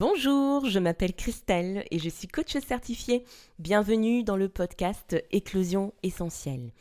[0.00, 3.24] Bonjour, je m'appelle Christelle et je suis coach certifiée.
[3.58, 6.72] Bienvenue dans le podcast Éclosion essentielle.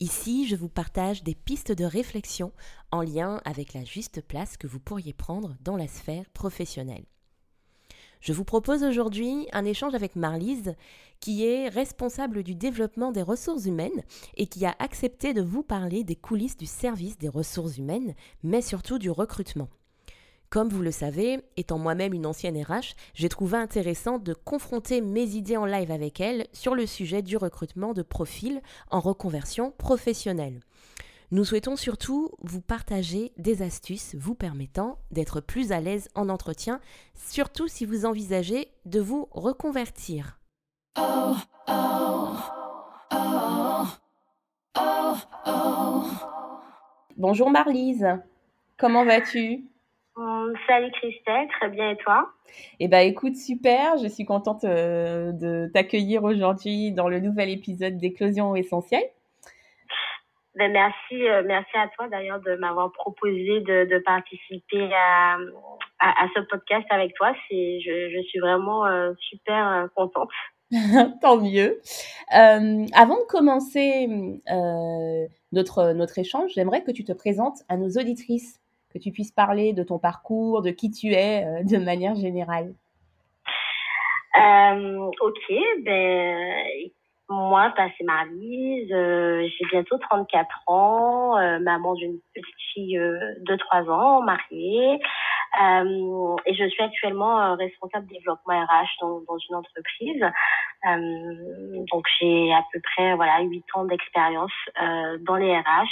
[0.00, 2.52] Ici, je vous partage des pistes de réflexion
[2.90, 7.04] en lien avec la juste place que vous pourriez prendre dans la sphère professionnelle.
[8.20, 10.74] Je vous propose aujourd'hui un échange avec Marlise,
[11.20, 14.02] qui est responsable du développement des ressources humaines
[14.36, 18.60] et qui a accepté de vous parler des coulisses du service des ressources humaines, mais
[18.60, 19.68] surtout du recrutement.
[20.50, 25.36] Comme vous le savez, étant moi-même une ancienne RH, j'ai trouvé intéressant de confronter mes
[25.36, 28.60] idées en live avec elle sur le sujet du recrutement de profils
[28.90, 30.60] en reconversion professionnelle.
[31.32, 36.80] Nous souhaitons surtout vous partager des astuces vous permettant d'être plus à l'aise en entretien,
[37.14, 40.40] surtout si vous envisagez de vous reconvertir.
[47.16, 48.08] Bonjour Marlise,
[48.76, 49.66] comment vas-tu?
[50.16, 52.28] Hum, salut Christelle, très bien et toi?
[52.80, 57.98] Eh bien écoute, super, je suis contente euh, de t'accueillir aujourd'hui dans le nouvel épisode
[57.98, 59.08] d'Éclosion essentielle.
[60.56, 65.36] Ben, merci, euh, merci à toi d'ailleurs de m'avoir proposé de, participer à,
[66.00, 67.32] à, ce podcast avec toi.
[67.48, 70.30] C'est, je, je suis vraiment euh, super contente.
[71.20, 71.80] Tant mieux.
[72.30, 74.08] avant de commencer
[75.52, 78.60] notre, notre échange, j'aimerais que tu te présentes à nos auditrices
[78.92, 82.74] que tu puisses parler de ton parcours, de qui tu es euh, de manière générale.
[84.38, 86.90] Euh, ok, ben
[87.30, 94.22] moi, c'est Marlise, euh, j'ai bientôt 34 ans, maman d'une petite fille de 3 ans,
[94.22, 95.00] mariée,
[95.56, 100.24] et je suis actuellement responsable développement RH dans, dans une entreprise.
[101.90, 104.52] donc j'ai à peu près voilà 8 ans d'expérience
[105.22, 105.88] dans les RH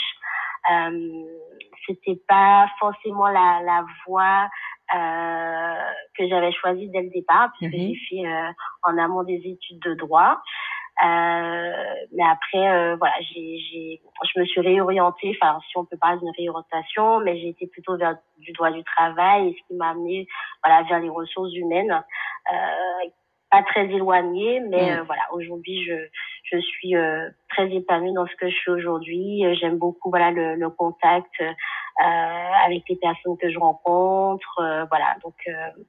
[1.88, 4.48] c'était pas forcément la, la voie
[4.94, 7.80] euh, que j'avais choisie dès le départ, puisque mhm.
[7.80, 8.50] j'ai fait euh,
[8.84, 10.40] en amont des études de droit.
[11.04, 14.00] Euh, mais après, euh, voilà, j'ai, j'ai,
[14.34, 17.96] je me suis réorientée, enfin, si on peut parler d'une réorientation, mais j'ai été plutôt
[17.96, 20.26] vers du droit du travail, ce qui m'a amené,
[20.64, 21.92] voilà, vers les ressources humaines,
[22.52, 23.08] euh,
[23.50, 25.04] pas très éloignée, mais mm.
[25.06, 25.94] voilà, aujourd'hui, je,
[26.44, 26.94] je suis
[27.48, 29.44] très épanouie dans ce que je fais aujourd'hui.
[29.60, 31.32] J'aime beaucoup, voilà, le, le contact,
[32.00, 34.60] euh, avec les personnes que je rencontre.
[34.60, 35.82] Euh, voilà, donc euh,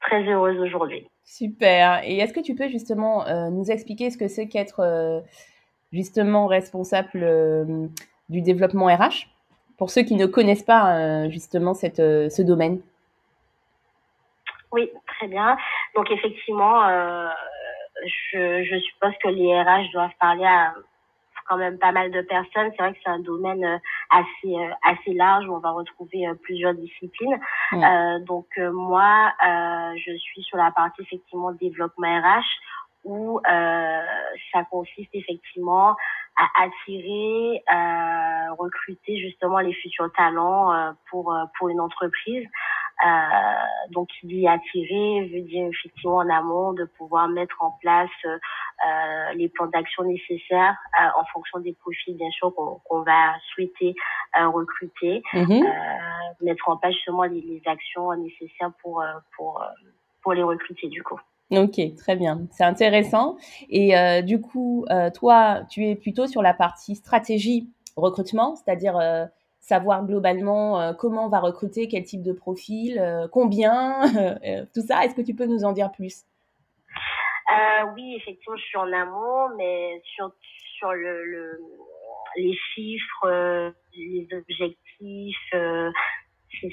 [0.00, 1.08] très heureuse aujourd'hui.
[1.30, 2.02] Super.
[2.02, 5.22] Et est-ce que tu peux justement nous expliquer ce que c'est qu'être
[5.92, 7.88] justement responsable
[8.28, 9.28] du développement RH
[9.78, 12.80] pour ceux qui ne connaissent pas justement ce domaine?
[14.72, 15.56] Oui, très bien.
[15.94, 16.88] Donc effectivement,
[18.32, 20.74] je, je, suppose que les RH doivent parler à
[21.50, 22.70] quand même pas mal de personnes.
[22.76, 23.78] C'est vrai que c'est un domaine euh,
[24.10, 27.38] assez euh, assez large où on va retrouver euh, plusieurs disciplines.
[28.26, 29.32] donc moi,
[29.96, 32.44] je suis sur la partie effectivement développement RH
[33.04, 35.96] où ça consiste effectivement
[36.36, 37.62] à attirer,
[38.58, 42.46] recruter justement les futurs talents pour pour une entreprise.
[43.06, 49.32] Euh, donc, dit attirer veut dire effectivement en amont de pouvoir mettre en place euh,
[49.34, 53.94] les plans d'action nécessaires euh, en fonction des profils bien sûr qu'on va souhaiter
[54.34, 55.64] recruter, mhm.
[56.42, 59.02] mettre en place justement les, les actions nécessaires pour
[59.36, 59.64] pour
[60.22, 61.18] pour les recruter du coup.
[61.50, 63.36] Ok, très bien, c'est intéressant.
[63.68, 68.96] Et euh, du coup, euh, toi, tu es plutôt sur la partie stratégie recrutement, c'est-à-dire
[68.96, 69.26] euh,
[69.60, 74.02] savoir globalement euh, comment on va recruter, quel type de profil, euh, combien,
[74.44, 75.04] euh, tout ça.
[75.04, 76.24] Est-ce que tu peux nous en dire plus?
[77.94, 80.30] Oui, effectivement, je suis en amont, mais sur,
[80.78, 81.60] sur le, le
[82.36, 85.54] les chiffres, les objectifs,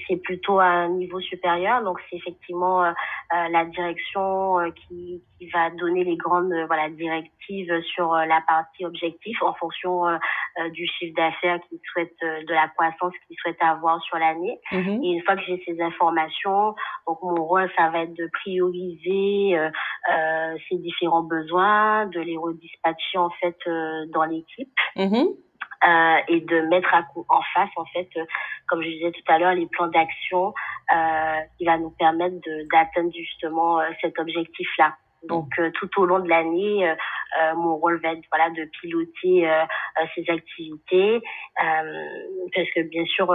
[0.08, 1.84] c'est plutôt à un niveau supérieur.
[1.84, 2.92] Donc c'est effectivement euh,
[3.34, 8.86] euh, la direction euh, qui, qui, va donner les grandes voilà directives sur la partie
[8.86, 10.04] objectif en fonction
[10.74, 14.60] du chiffre d'affaires qu'ils souhaitent, de la croissance qu'ils souhaitent avoir sur l'année.
[14.72, 15.06] Mm-hmm.
[15.06, 16.76] Et une fois que j'ai ces informations,
[17.08, 19.58] donc mon rôle ça va être de prioriser
[20.70, 23.58] ces différents besoins, de les redispatcher en fait
[24.12, 24.74] dans l'équipe.
[24.98, 25.47] Mm-hmm.
[25.84, 28.26] Euh, et de mettre à coup, en face, en fait, euh,
[28.68, 30.54] comme je disais tout à l'heure, les plans d'action
[30.92, 32.36] euh, qui va nous permettre
[32.72, 34.96] d'atteindre justement euh, cet objectif-là.
[35.24, 36.94] Donc tout au long de l'année,
[37.56, 39.52] mon rôle va être voilà de piloter
[40.14, 41.20] ces activités,
[41.56, 43.28] parce que bien sûr,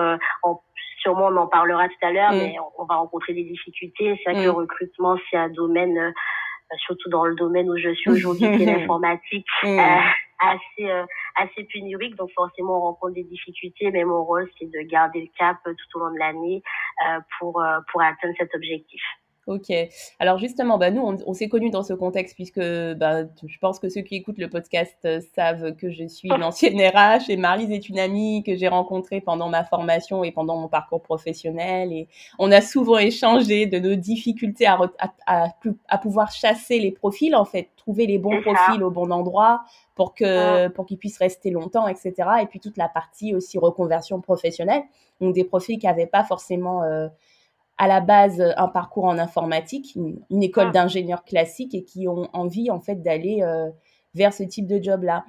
[0.44, 0.60] on,
[1.02, 2.36] sûrement on en parlera tout à l'heure, mm.
[2.36, 4.18] mais on, va rencontrer des difficultés.
[4.24, 4.56] C'est vrai que le mm.
[4.56, 6.14] recrutement c'est un domaine,
[6.78, 9.46] surtout dans le domaine où je suis aujourd'hui, qui est l'informatique.
[9.62, 9.78] Mm
[10.44, 10.90] assez
[11.36, 13.92] assez pénurique, donc forcément on rencontre des difficultés.
[13.92, 16.64] Mais mon rôle, c'est de garder le cap tout au long de l'année
[17.38, 19.00] pour pour atteindre cet objectif.
[19.48, 19.72] Ok.
[20.20, 23.88] Alors justement, bah nous, on, s'est connus dans ce contexte puisque bah, je pense que
[23.88, 27.72] ceux qui écoutent le podcast euh, savent que je suis une ancienne RH et Marlise
[27.72, 31.92] est une amie que j'ai rencontrée pendant ma formation et pendant mon parcours professionnel.
[31.92, 32.06] Et
[32.38, 34.78] on a souvent échangé de nos difficultés à,
[35.26, 35.48] à,
[35.88, 39.64] à, pouvoir chasser les profils, en fait, trouver les bons profils au bon endroit
[39.96, 42.12] pour que pour qu'ils puissent rester longtemps, etc.
[42.42, 44.84] Et puis toute la partie aussi reconversion professionnelle,
[45.20, 47.08] donc des profils qui n'avaient pas forcément euh,
[47.82, 50.70] à la base un parcours en informatique, une, école ah.
[50.70, 53.70] d'ingénieur classique et qui ont envie en fait d'aller euh,
[54.14, 55.24] vers ce type de job-là.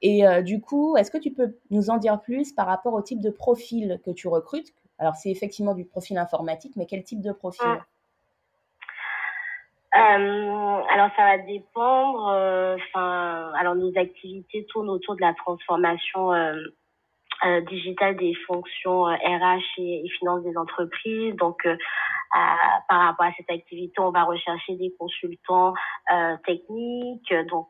[0.00, 3.02] Et euh, du coup, est-ce que tu peux nous en dire plus par rapport au
[3.02, 4.72] type de profil que tu recrutes?
[4.98, 7.66] Alors, c'est effectivement du profil informatique, mais quel type de profil?
[9.92, 10.16] Ah.
[10.16, 12.24] euh, alors ça va dépendre.
[12.88, 16.54] Enfin, alors nos activités tournent autour de la transformation euh,
[17.68, 21.34] digital des fonctions RH euh, et, et finances des entreprises.
[21.36, 21.76] Donc, euh,
[22.88, 25.72] par rapport à cette activité, on va rechercher des consultants
[26.12, 27.68] euh, techniques, donc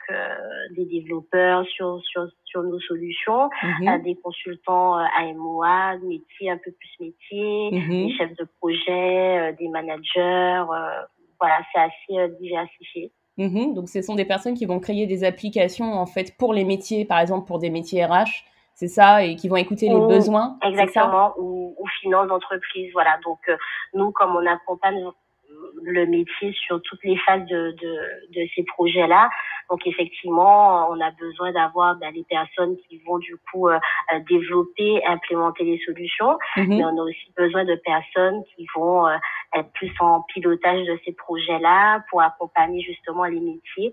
[0.76, 4.02] des développeurs sur, sur, sur nos solutions, mhm.
[4.02, 8.06] des consultants AMOA, métiers un peu plus métiers, mhm.
[8.08, 10.64] des chefs de projet, des managers.
[11.38, 13.12] voilà, c'est assez diversifié.
[13.36, 13.74] Mhm.
[13.74, 17.04] Donc, ce sont des personnes qui vont créer des applications en fait pour les métiers,
[17.04, 18.44] par exemple pour des métiers RH
[18.78, 20.56] c'est ça, et qui vont écouter les besoins.
[20.62, 23.18] Exactement, ou, ou finances d'entreprise, voilà.
[23.24, 23.56] Donc euh,
[23.92, 25.04] nous, comme on accompagne
[25.82, 29.30] le métier sur toutes les phases de, de, de ces projets-là.
[29.68, 33.80] Donc effectivement, on a besoin d'avoir bah, les personnes qui vont du coup euh,
[34.14, 36.68] euh, développer, implémenter les solutions, mhm.
[36.68, 39.08] mais on a aussi besoin de personnes qui vont
[39.56, 43.92] être plus en pilotage de ces projets-là pour accompagner justement les métiers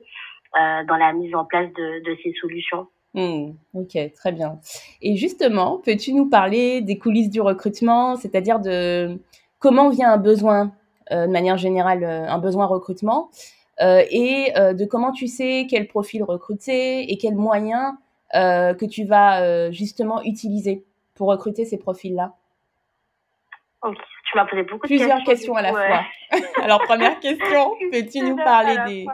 [0.87, 2.87] dans la mise en place de, de ces solutions.
[3.15, 4.59] Hmm, ok, très bien.
[5.01, 9.17] Et justement, peux-tu nous parler des coulisses du recrutement, c'est-à-dire de
[9.59, 10.73] comment vient un besoin,
[11.11, 13.29] euh, de manière générale, euh, un besoin recrutement,
[13.79, 17.93] euh, et de comment tu sais quel profil recruter et quels moyens
[18.33, 20.83] que tu vas justement utiliser
[21.13, 22.33] pour recruter ces profils-là?
[23.83, 26.01] Tu m'as posé beaucoup de Plusieurs questions, à la fois.
[26.61, 29.05] Alors, première question, peux-tu nous parler des,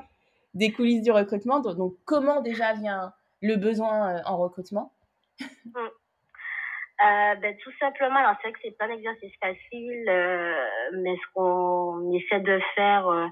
[0.56, 1.59] des coulisses du recrutement?
[1.59, 4.93] Donc, comment déjà vient le besoin euh, en recrutement
[5.39, 5.77] mm.
[5.77, 10.53] euh, ben, tout simplement, alors c'est vrai que c'est pas un exercice facile, euh,
[10.93, 13.29] mais ce qu'on essaie de faire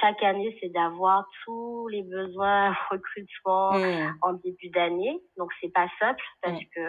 [0.00, 4.16] chaque année, c'est d'avoir tous les besoins recrutement mm.
[4.22, 5.20] en début d'année.
[5.36, 6.66] Donc c'est pas simple parce mm.
[6.74, 6.80] que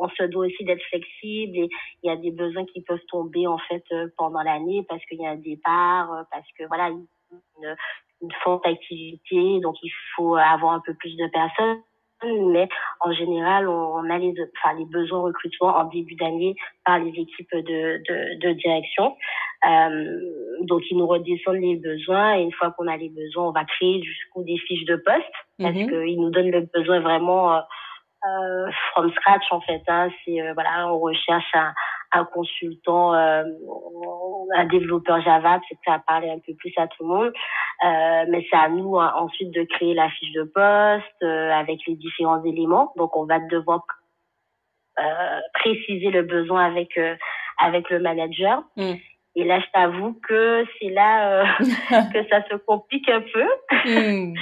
[0.00, 1.68] on se doit aussi d'être flexible et
[2.02, 3.84] il y a des besoins qui peuvent tomber en fait
[4.18, 7.06] pendant l'année parce qu'il y a un départ, parce que voilà une,
[8.24, 11.78] une forte activité, donc il faut avoir un peu plus de personnes.
[12.22, 12.68] Mais
[13.00, 16.54] en général, on a les, enfin, les besoins recrutement en début d'année
[16.84, 19.14] par les équipes de, de, de direction.
[19.68, 20.20] Euh,
[20.62, 23.64] donc, ils nous redescendent les besoins et une fois qu'on a les besoins, on va
[23.64, 25.88] créer jusqu'au des fiches de poste parce mhm.
[25.88, 27.60] qu'ils nous donnent le besoin vraiment euh,
[28.26, 29.82] euh, from scratch en fait.
[29.88, 30.08] Hein.
[30.24, 31.72] C'est euh, voilà, on recherche un,
[32.14, 33.44] un consultant, euh,
[34.54, 37.32] un développeur Java, peut-être ça parler un peu plus à tout le monde.
[37.84, 41.80] Euh, mais c'est à nous hein, ensuite de créer la fiche de poste euh, avec
[41.86, 42.92] les différents éléments.
[42.96, 43.84] Donc on va devoir
[45.54, 46.96] préciser le besoin avec
[47.58, 48.62] avec le manager.
[48.76, 48.92] Mm.
[49.36, 51.44] Et là, je t'avoue que c'est là
[52.12, 53.46] que ça se complique un peu.
[53.86, 54.34] Mm.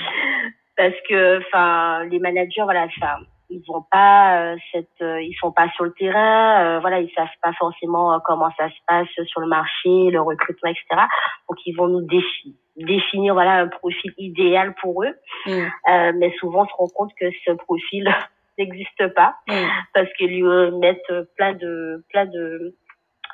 [0.76, 3.18] Parce que, enfin, les managers, voilà, ça,
[3.52, 7.12] ils ont pas euh, cette euh, ils sont pas sur le terrain euh, voilà ils
[7.14, 11.02] savent pas forcément comment ça se passe sur le marché le recrutement etc
[11.48, 15.14] donc ils vont nous définir définir voilà un profil idéal pour eux
[15.46, 16.18] mm.
[16.18, 18.08] mais souvent on se rend compte que ce profil
[18.58, 19.52] n'existe pas mm.
[19.94, 22.74] parce qu'ils lui mettent plein de plein de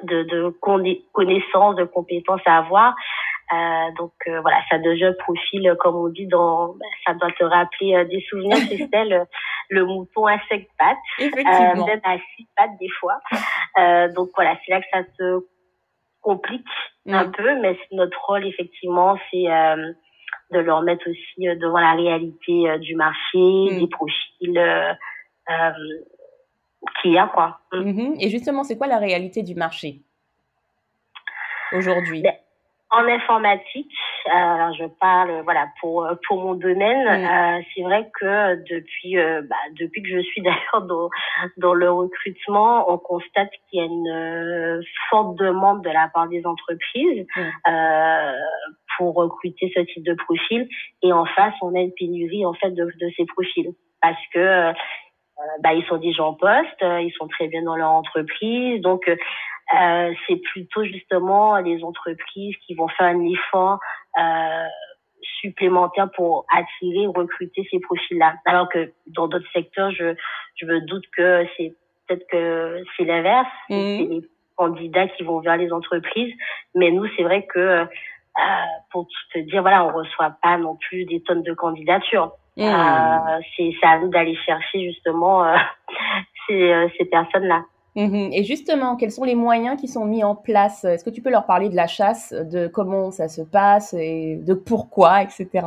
[0.03, 0.49] de, de
[1.13, 2.95] connaissances de compétences à avoir
[3.51, 7.45] euh, donc euh, voilà, ça devient profil, comme on dit, dans, ben, ça doit te
[7.45, 8.57] rappeler euh, des souvenirs,
[8.93, 9.23] c'est le,
[9.71, 13.19] le mouton à cinq pattes, euh, même à six pattes des fois.
[14.15, 15.47] donc voilà, c'est là que ça se
[16.21, 16.67] complique
[17.07, 19.47] un peu, mais notre rôle effectivement, c'est
[20.51, 23.79] de leur mettre aussi devant la réalité du marché, mm.
[23.79, 24.89] des profils
[27.01, 27.61] qu'il y a quoi.
[27.73, 27.79] Mm.
[27.79, 28.17] Mm-hmm.
[28.21, 30.03] Et justement, c'est quoi la réalité du marché
[31.73, 32.21] aujourd'hui?
[32.21, 32.35] Ben,
[32.91, 33.93] en informatique,
[34.27, 37.27] euh, alors je parle voilà pour pour mon domaine, mm.
[37.27, 41.11] euh, c'est vrai que depuis euh, bah, depuis que je suis d'ailleurs dans
[41.59, 46.47] dans le recrutement, on constate qu'il y a une forte demande de la part des
[46.47, 48.33] entreprises mm.
[48.97, 50.67] pour recruter ce type de profil
[51.03, 53.71] et en face on a une pénurie en fait de de ces profils.
[54.01, 54.73] parce que
[55.61, 59.09] bah, ils sont déjà en poste, ils sont très bien dans leur entreprise, donc
[59.75, 63.79] euh, c'est plutôt justement les entreprises qui vont faire un effort
[64.19, 64.67] euh,
[65.41, 68.35] supplémentaire pour attirer, recruter ces profils-là.
[68.47, 70.15] Alors que dans d'autres secteurs, je,
[70.57, 71.75] je me doute que c'est
[72.07, 73.49] peut-être que c'est l'inverse.
[73.69, 73.75] Mmh.
[73.75, 76.35] C'est les candidats qui vont vers les entreprises.
[76.75, 77.85] Mais nous, c'est vrai que euh,
[78.91, 82.33] pour te dire, voilà, on reçoit pas non plus des tonnes de candidatures.
[82.57, 82.63] Mmh.
[82.63, 85.57] Euh, c'est à nous d'aller chercher justement euh,
[86.49, 87.65] ces, euh, ces personnes-là.
[87.99, 90.85] Mmh et justement, quels sont les moyens qui sont mis en place?
[90.85, 94.37] Est-ce que tu peux leur parler de la chasse, de comment ça se passe et
[94.37, 95.67] de pourquoi, etc.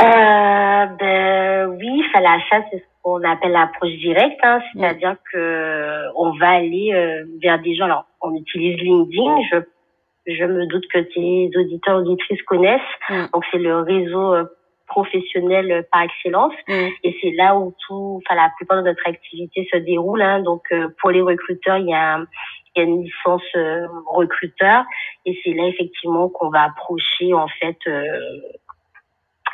[0.00, 4.80] Euh, ben oui, la chasse, c'est ce qu'on appelle l'approche directe, hein, mmh.
[4.80, 7.86] c'est-à-dire que on va aller euh, vers des gens.
[7.86, 9.42] Alors, on utilise LinkedIn.
[9.50, 12.80] Je, je me doute que tes auditeurs auditrices connaissent.
[13.10, 13.24] Mmh.
[13.34, 14.46] Donc, c'est le réseau
[14.92, 16.54] euh, professionnel par excellence.
[16.68, 16.88] Mm.
[17.04, 20.22] Et c'est là où tout, enfin la plupart de notre activité se déroule.
[20.22, 20.40] Hein.
[20.40, 22.18] Donc euh, pour les recruteurs, il y a,
[22.74, 24.84] il y a une licence euh, recruteur,
[25.26, 28.02] et c'est là effectivement qu'on va approcher en fait euh,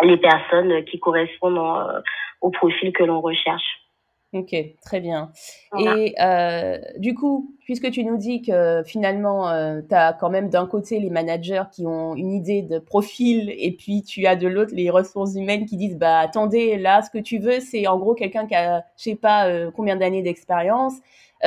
[0.02, 2.02] les personnes qui correspondent
[2.40, 3.87] au profil que l'on recherche.
[4.34, 5.32] Ok, très bien.
[5.78, 10.50] Et euh, du coup, puisque tu nous dis que finalement, euh, tu as quand même
[10.50, 14.46] d'un côté les managers qui ont une idée de profil et puis tu as de
[14.46, 17.96] l'autre les ressources humaines qui disent, bah attendez, là, ce que tu veux, c'est en
[17.98, 20.92] gros quelqu'un qui a, je sais pas, euh, combien d'années d'expérience,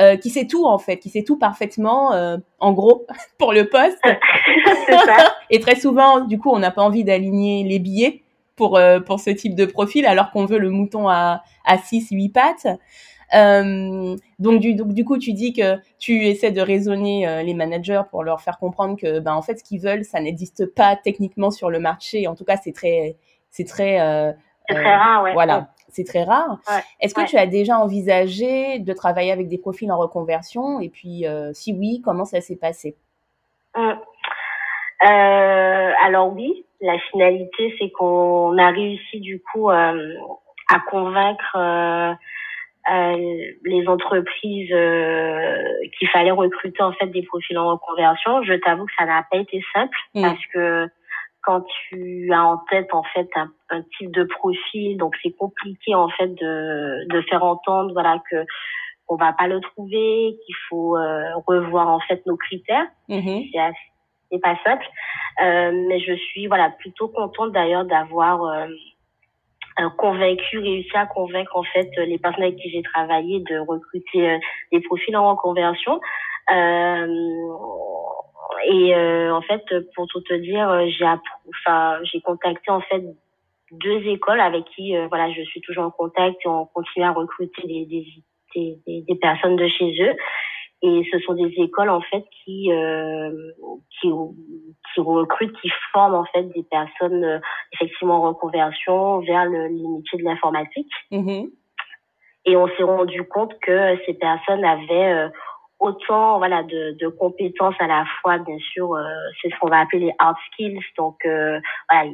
[0.00, 3.06] euh, qui sait tout en fait, qui sait tout parfaitement, euh, en gros,
[3.38, 4.02] pour le poste.
[5.50, 8.21] et très souvent, du coup, on n'a pas envie d'aligner les billets
[8.56, 12.08] pour, euh, pour ce type de profil, alors qu'on veut le mouton à, à 6,
[12.10, 12.66] 8 pattes.
[13.34, 17.54] Euh, donc, du, donc du coup, tu dis que tu essaies de raisonner euh, les
[17.54, 20.96] managers pour leur faire comprendre que, ben, en fait, ce qu'ils veulent, ça n'existe pas
[20.96, 22.26] techniquement sur le marché.
[22.26, 23.16] En tout cas, c'est très,
[23.50, 24.32] c'est très, euh,
[24.68, 25.32] très rare, ouais.
[25.32, 26.58] Voilà, c'est très rare.
[27.00, 30.80] Est-ce que tu as déjà envisagé de travailler avec des profils en reconversion?
[30.80, 32.96] Et puis, si oui, comment ça s'est passé?
[35.00, 40.14] Alors oui, la finalité, c'est qu'on a réussi du coup euh,
[40.68, 42.12] à convaincre euh,
[42.92, 44.74] euh, les entreprises
[45.96, 48.42] qu'il fallait recruter en fait des profils en reconversion.
[48.42, 50.22] Je t'avoue que ça n'a pas été simple mm.
[50.22, 50.88] parce que
[51.42, 55.94] quand tu as en tête en fait un, un type de profil, donc c'est compliqué
[55.94, 58.44] en fait de, de faire entendre voilà que
[59.08, 60.96] on va pas le trouver, qu'il faut
[61.46, 62.86] revoir en fait nos critères.
[63.08, 63.50] Mm-hmm.
[63.52, 63.91] C'est assez
[64.32, 64.86] c'est pas simple.
[65.42, 68.66] Euh, mais je suis voilà plutôt contente d'ailleurs d'avoir euh,
[69.96, 74.38] convaincu, réussi à convaincre en fait les personnes avec qui j'ai travaillé de recruter euh,
[74.72, 76.00] des profils en reconversion.
[76.50, 77.06] Euh,
[78.64, 79.62] et euh, en fait,
[79.94, 83.02] pour tout te dire, j'ai enfin j'ai contacté en fait
[83.70, 87.62] deux écoles avec qui voilà je suis toujours en contact et on continue à recruter
[87.66, 90.14] des, des, des, des personnes de chez eux.
[90.82, 93.30] Et ce sont des écoles en fait qui euh,
[94.00, 94.10] qui,
[94.92, 97.38] qui recrutent, qui forment en fait des personnes euh,
[97.72, 100.90] effectivement en reconversion vers le, les métiers de l'informatique.
[101.12, 101.50] Mm-hmm.
[102.46, 105.28] Et on s'est rendu compte que ces personnes avaient euh,
[105.78, 109.04] autant voilà de, de compétences à la fois bien sûr euh,
[109.40, 112.10] c'est ce qu'on va appeler les hard skills donc voilà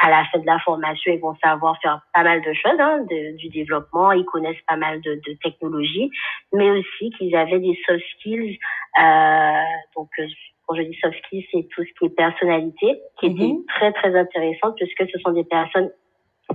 [0.00, 3.04] à la fin de la formation, ils vont savoir faire pas mal de choses, hein,
[3.08, 6.10] de, du développement, ils connaissent pas mal de, de technologies,
[6.52, 8.58] mais aussi qu'ils avaient des soft skills.
[9.00, 9.62] Euh,
[9.96, 10.26] donc, euh,
[10.66, 13.64] quand je dis soft skills, c'est tout ce qui est personnalité, qui était mhm.
[13.66, 15.90] très très intéressant puisque ce sont des personnes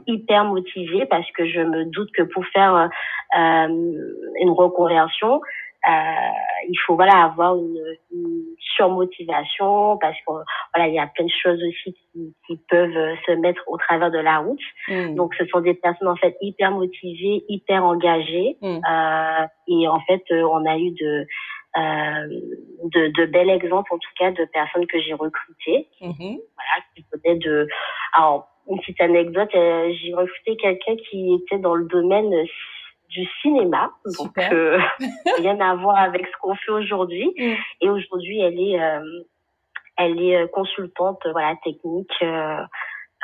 [0.05, 2.89] hyper motivées parce que je me doute que pour faire
[3.37, 3.67] euh,
[4.39, 5.41] une reconversion,
[5.87, 5.91] euh,
[6.67, 7.77] il faut voilà avoir une,
[8.77, 10.33] surmotivation parce que
[10.73, 14.11] voilà il y a plein de choses aussi qui, qui peuvent se mettre au travers
[14.11, 14.61] de la route.
[14.87, 15.15] Mm.
[15.15, 18.79] Donc ce sont des personnes en fait hyper motivées, hyper engagées mm.
[18.89, 21.25] euh, et en fait euh, on a eu de
[21.77, 22.27] euh,
[22.85, 25.89] de, de bels exemples en tout cas de personnes que j'ai recrutées.
[26.01, 26.39] Mm-hmm.
[26.55, 27.67] Voilà, qui venaient de
[28.13, 32.33] alors une petite anecdote, euh, j'ai recruté quelqu'un qui était dans le domaine
[33.09, 34.79] du cinéma, donc euh,
[35.37, 37.33] rien à voir avec ce qu'on fait aujourd'hui.
[37.37, 37.53] Mm.
[37.81, 39.23] Et aujourd'hui, elle est, euh,
[39.97, 42.61] elle est euh, consultante, voilà, technique euh,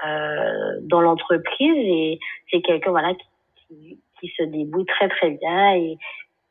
[0.06, 3.14] euh, dans l'entreprise et c'est quelqu'un, voilà,
[3.68, 5.98] qui, qui, se débrouille très très bien et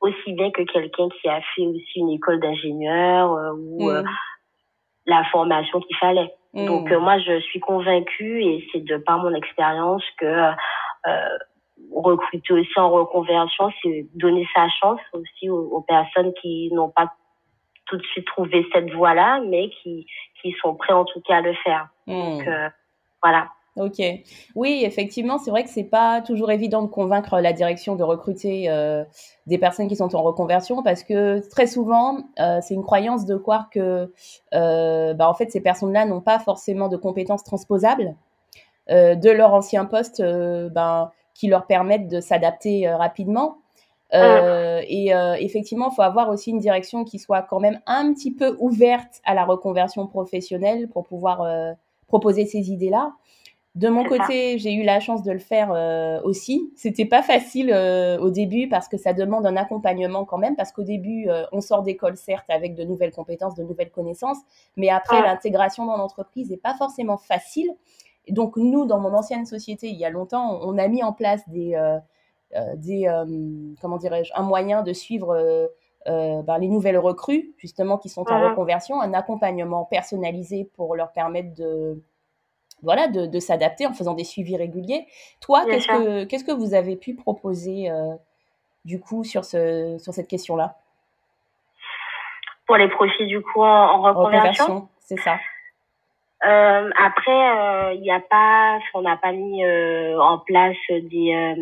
[0.00, 4.04] aussi bien que quelqu'un qui a fait aussi une école d'ingénieur ou mm.
[5.06, 6.34] la formation qu'il fallait.
[6.52, 6.66] Mm.
[6.66, 10.52] Donc moi, je suis convaincue et c'est de par mon expérience que
[11.94, 17.12] recruter aussi en reconversion, c'est donner sa chance aussi aux, personnes qui n'ont pas
[17.86, 20.06] tout de suite trouvé cette voie-là, mais qui,
[20.40, 21.88] qui sont prêts en tout cas à le faire.
[22.06, 22.12] Hmm.
[22.12, 22.68] Donc, euh,
[23.22, 23.48] voilà.
[23.76, 24.02] Ok.
[24.54, 28.68] Oui, effectivement, c'est vrai que c'est pas toujours évident de convaincre la direction de recruter
[28.68, 29.02] euh,
[29.46, 33.34] des personnes qui sont en reconversion parce que très souvent, euh, c'est une croyance de
[33.36, 34.12] croire que,
[34.52, 38.14] bah, en fait, ces personnes-là n'ont pas forcément de compétences transposables
[38.90, 43.58] de leur ancien poste, ben, qui leur permettent de s'adapter rapidement.
[44.12, 44.80] Ah.
[44.82, 48.56] Et effectivement, il faut avoir aussi une direction qui soit quand même un petit peu
[48.60, 51.46] ouverte à la reconversion professionnelle pour pouvoir
[52.08, 53.12] proposer ces idées-là.
[53.74, 56.70] De mon côté, j'ai eu la chance de le faire euh, aussi.
[56.76, 60.56] C'était pas facile euh, au début parce que ça demande un accompagnement quand même.
[60.56, 64.36] Parce qu'au début, euh, on sort d'école certes avec de nouvelles compétences, de nouvelles connaissances,
[64.76, 65.26] mais après ah.
[65.26, 67.70] l'intégration dans l'entreprise n'est pas forcément facile.
[68.28, 71.46] Donc nous, dans mon ancienne société, il y a longtemps, on a mis en place
[71.48, 71.76] des,
[72.76, 73.10] des
[73.80, 75.68] comment dirais-je, un moyen de suivre
[76.06, 78.50] ben, les nouvelles recrues justement qui sont en ah.
[78.50, 82.00] reconversion, un accompagnement personnalisé pour leur permettre de
[82.82, 85.06] voilà, de, s'adapter en faisant des suivis réguliers.
[85.40, 88.14] Toi, qu'est-ce que, qu'est-ce que vous avez pu proposer euh,
[88.84, 90.76] du coup sur, ce, sur cette question-là?
[92.66, 95.36] Pour les profils du coup en, reconversion, C'est ça.
[96.44, 101.56] Euh, après, il euh, n'y a pas, on n'a pas mis en place des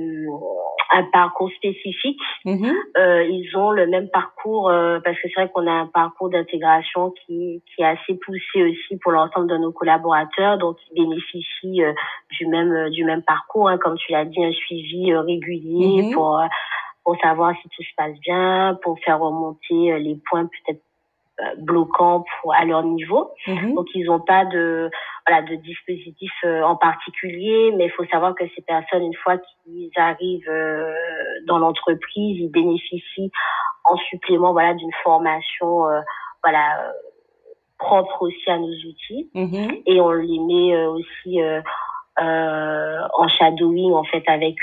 [0.91, 2.21] un parcours spécifique.
[2.47, 6.31] Euh, ils ont le même parcours euh, parce que c'est vrai qu'on a un parcours
[6.31, 11.85] d'intégration qui, qui est assez poussé aussi pour l'ensemble de nos collaborateurs, donc ils bénéficient
[11.85, 11.93] euh,
[12.33, 16.13] du même du même parcours, hein, comme tu l'as dit, un suivi régulier mm-hmm.
[16.13, 16.41] pour
[17.05, 20.90] pour savoir si tout se passe bien, pour faire remonter les points peut-être euh,
[21.59, 23.31] bloquants pour à leur niveau.
[23.47, 23.75] Mhm.
[23.75, 24.91] Donc ils n'ont pas de
[25.27, 29.39] voilà de dispositif euh, en particulier, mais il faut savoir que ces personnes une fois
[29.39, 30.93] qu'ils arrivent euh,
[31.47, 33.31] dans l'entreprise, ils bénéficient
[33.85, 35.85] en supplément voilà d'une formation
[36.45, 36.93] voilà
[37.79, 39.79] propre aussi à nos outils mhm.
[39.87, 41.63] et on les met aussi euh,
[42.19, 44.57] en shadowing en fait avec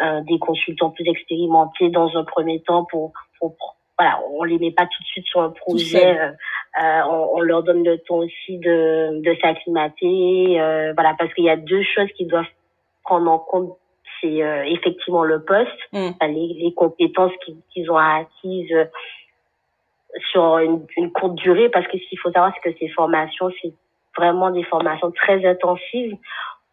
[0.00, 3.56] des consultants plus expérimentés dans un premier temps pour, pour
[3.98, 6.18] voilà, on les met pas tout de suite sur un projet.
[6.18, 6.30] Euh,
[6.82, 10.60] euh, on, on, leur donne le temps aussi de, de s'acclimater.
[10.60, 12.44] Euh, voilà, parce qu'il y a deux choses qu'ils doivent
[13.04, 13.76] prendre en compte.
[14.20, 16.10] C'est euh, effectivement le poste, mm.
[16.22, 17.32] les, les, compétences
[17.70, 18.74] qu'ils ont acquises
[20.30, 21.68] sur une, une, courte durée.
[21.70, 23.72] Parce que ce qu'il faut savoir, c'est que ces formations, c'est
[24.16, 26.16] vraiment des formations très intensives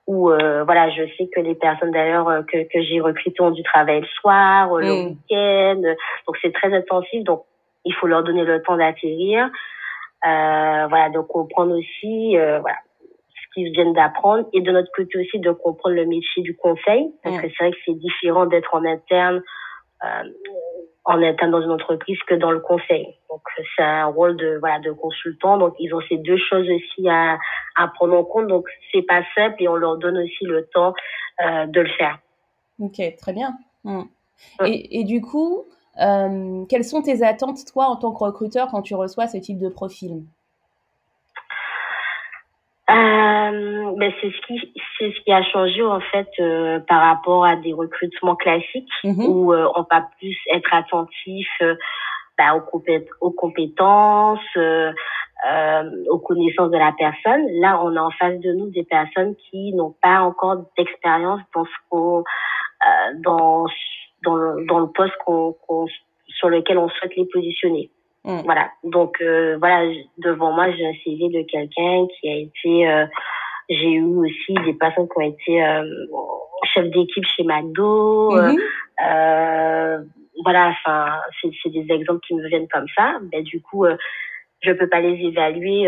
[0.08, 3.52] où euh, voilà, je sais que les personnes d'ailleurs euh, que, que j'ai recrutées ont
[3.52, 5.08] du travail le soir, euh, le mm.
[5.08, 5.82] week-end,
[6.28, 7.44] donc c'est très intensif, donc
[7.86, 12.78] il faut leur donner le temps d'atterrir, euh, voilà, de comprendre aussi voilà
[13.30, 17.12] ce qu'ils viennent d'apprendre et de notre côté aussi de comprendre le métier du conseil,
[17.24, 17.42] parce mm.
[17.42, 19.42] que c'est vrai que c'est différent d'être en interne
[21.06, 23.08] en interne dans une entreprise que dans le conseil.
[23.30, 23.42] Donc
[23.76, 25.58] c'est un rôle de voilà de consultant.
[25.58, 27.38] Donc ils ont ces deux choses aussi à,
[27.76, 28.48] à prendre en compte.
[28.48, 30.94] Donc c'est pas simple et on leur donne aussi le temps
[31.44, 32.20] euh, de le faire.
[32.80, 33.54] Ok, très bien.
[33.84, 34.04] Hmm.
[34.66, 35.66] Et, et, du coup,
[36.02, 39.60] euh, quelles sont tes attentes toi en tant que recruteur quand tu reçois ce type
[39.60, 40.24] de profil?
[42.90, 47.46] Euh, ben c'est ce qui c'est ce qui a changé en fait euh, par rapport
[47.46, 49.26] à des recrutements classiques mm-hmm.
[49.26, 51.76] où euh, on va plus être attentif euh,
[52.38, 52.84] ben, aux,
[53.22, 58.84] aux, compétences aux connaissances de la personne là on a en face de nous des
[58.84, 62.24] personnes qui n'ont pas encore d'expérience dans ce qu'on
[63.24, 63.66] dans
[64.26, 65.56] dans le, dans le poste qu'on
[66.28, 67.92] sur lequel on souhaite les positionner
[68.26, 68.42] Mm.
[68.46, 68.72] Voilà.
[68.84, 72.88] Donc euh, voilà, devant moi, j'ai un CV de quelqu'un qui a été.
[72.88, 73.06] Euh,
[73.70, 75.84] j'ai eu aussi des personnes qui ont été euh,
[76.74, 78.36] chefs d'équipe chez McDo.
[78.36, 78.60] Mm-hmm.
[79.08, 80.04] Euh,
[80.44, 83.20] voilà, enfin, c'est des exemples qui me viennent comme ça.
[83.32, 83.86] Ben du coup,
[84.62, 85.88] je peux pas les évaluer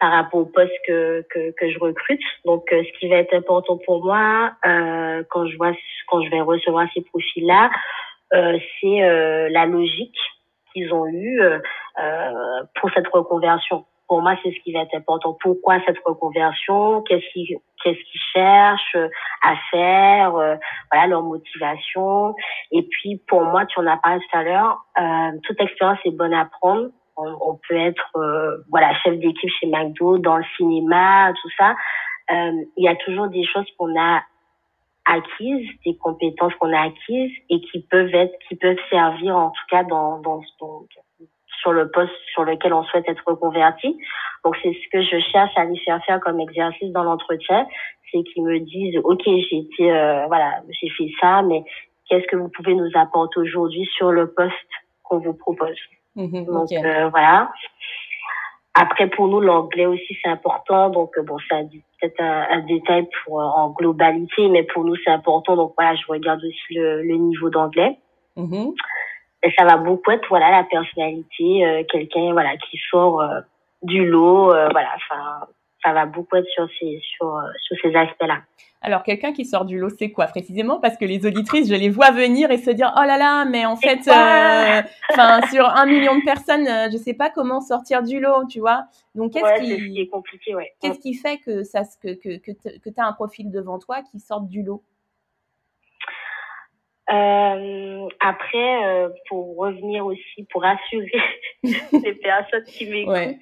[0.00, 2.20] par rapport au poste que, que, que je recrute.
[2.44, 5.72] Donc, ce qui va être important pour moi quand je vois
[6.08, 7.70] quand je vais recevoir ces profils-là,
[8.32, 10.18] c'est la logique
[10.76, 11.58] qu'ils ont eu euh,
[11.98, 13.86] euh, pour cette reconversion.
[14.08, 15.36] Pour moi, c'est ce qui va être important.
[15.40, 17.02] Pourquoi cette reconversion?
[17.02, 18.96] Qu'est-ce qu'ils qu'est-ce cherchent
[19.42, 20.32] à faire
[20.92, 22.34] Voilà leur motivation?
[22.70, 24.78] Et puis, pour moi, tu en as parlé tout à l'heure.
[25.00, 26.90] Euh, toute expérience est bonne à prendre.
[27.16, 28.12] On, peut être
[28.70, 31.74] voilà chef d'équipe chez McDo, dans le cinéma, tout ça.
[32.30, 34.20] il y a toujours des choses qu'on a
[35.06, 39.64] acquises, des compétences qu'on a acquises et qui peuvent être, qui peuvent servir en tout
[39.70, 40.42] cas dans, dans,
[41.60, 43.96] sur le poste sur lequel on souhaite être reconverti.
[44.44, 47.66] Donc c'est ce que je cherche à lui faire faire comme exercice dans l'entretien,
[48.10, 51.64] c'est qu'ils me disent ok j'ai été euh, voilà j'ai fait ça, mais
[52.08, 54.54] qu'est-ce que vous pouvez nous apporter aujourd'hui sur le poste
[55.02, 55.76] qu'on vous propose?
[56.16, 57.50] Mhm, Donc euh, voilà.
[58.78, 60.90] Après, pour nous, l'anglais aussi, c'est important.
[60.90, 61.66] Donc, bon, c'est
[62.00, 65.56] peut-être un, détail pour en globalité, mais pour nous, c'est important.
[65.56, 67.96] Donc, voilà, je regarde aussi le, le niveau d'anglais.
[68.36, 68.74] Mm-hmm.
[69.44, 73.22] Et ça va beaucoup être, voilà, la personnalité, quelqu'un, voilà, qui sort
[73.82, 75.46] du lot, voilà, enfin,
[75.86, 78.42] ça va beaucoup être sur ces, sur, sur ces aspects-là.
[78.82, 81.88] Alors, quelqu'un qui sort du lot, c'est quoi précisément Parce que les auditrices, je les
[81.88, 84.82] vois venir et se dire Oh là là, mais en fait, euh,
[85.50, 88.60] sur un million de personnes, euh, je ne sais pas comment sortir du lot, tu
[88.60, 88.84] vois.
[89.14, 90.72] Donc, qu'est-ce qui, est compliqué, ouais.
[90.80, 94.20] Qu'est-ce qui fait que, ça, que, que, que tu as un profil devant toi qui
[94.20, 94.82] sort du lot?
[97.10, 101.10] Euh, après, pour revenir aussi, pour rassurer
[101.62, 103.38] les personnes qui m'écoutent,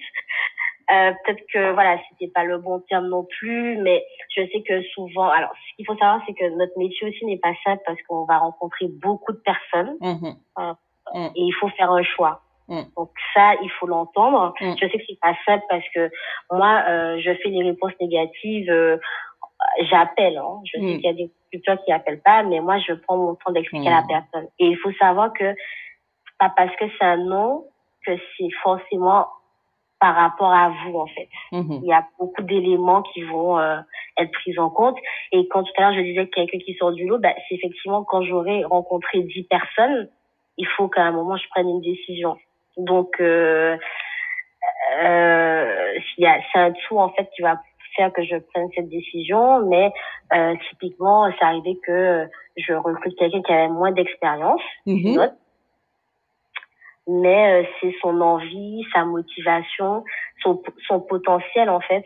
[0.91, 4.83] euh, peut-être que voilà, c'était pas le bon terme non plus, mais je sais que
[4.93, 8.01] souvent, alors ce qu'il faut savoir, c'est que notre métier aussi n'est pas simple parce
[8.03, 10.27] qu'on va rencontrer beaucoup de personnes mmh
[10.59, 10.73] euh,
[11.13, 11.25] mmh.
[11.35, 12.41] et il faut faire un choix.
[12.67, 12.81] Mmh.
[12.97, 14.53] Donc ça, il faut l'entendre.
[14.59, 16.09] Je sais que c'est pas simple parce que
[16.51, 18.69] moi, euh, je fais des réponses négatives.
[18.69, 18.97] Euh,
[19.89, 20.37] j'appelle.
[20.37, 20.61] Hein.
[20.65, 23.35] Je sais qu'il y a des cultures qui appellent pas, mais moi, je prends mon
[23.35, 24.49] temps d'expliquer à la personne.
[24.59, 25.55] Et il faut savoir que
[26.39, 27.65] pas parce que c'est un non
[28.05, 29.27] que c'est forcément
[30.05, 31.27] par rapport à vous en fait.
[31.51, 31.79] Mhm.
[31.81, 33.77] Il y a beaucoup d'éléments qui vont euh,
[34.19, 34.97] être pris en compte.
[35.31, 38.03] Et quand tout à l'heure je disais quelqu'un qui sort du lot, bah, c'est effectivement
[38.03, 40.07] quand j'aurai rencontré dix personnes,
[40.57, 42.37] il faut qu'à un moment je prenne une décision.
[42.77, 43.75] Donc euh,
[45.03, 47.59] euh, c'est un tout en fait qui va
[47.95, 49.91] faire que je prenne cette décision, mais
[50.35, 55.31] euh, typiquement c'est arrivé que je recrute quelqu'un qui avait moins d'expérience, mhm
[57.07, 60.03] mais euh, c'est son envie, sa motivation,
[60.41, 62.03] son, son potentiel en fait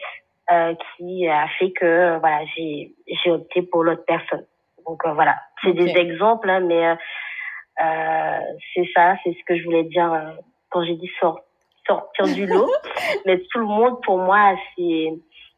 [0.51, 4.45] euh, qui a fait que voilà j'ai j'ai opté pour l'autre personne.
[4.85, 8.39] Donc euh, voilà, c'est des exemples, hein, mais euh,
[8.73, 10.35] c'est ça, c'est ce que je voulais dire
[10.69, 11.41] quand j'ai dit sort,
[11.88, 12.69] sortir du lot.
[13.25, 14.55] mais tout le monde pour moi a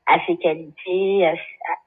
[0.07, 1.25] a ses qualités,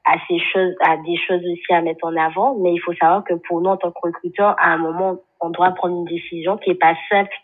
[0.05, 2.55] a, ses choses, a des choses aussi à mettre en avant.
[2.57, 5.50] Mais il faut savoir que pour nous en tant que recruteur, à un moment on
[5.50, 7.35] doit prendre une décision qui est pas simple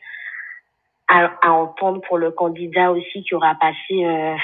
[1.09, 4.37] à, à entendre pour le candidat aussi qui aura passé euh,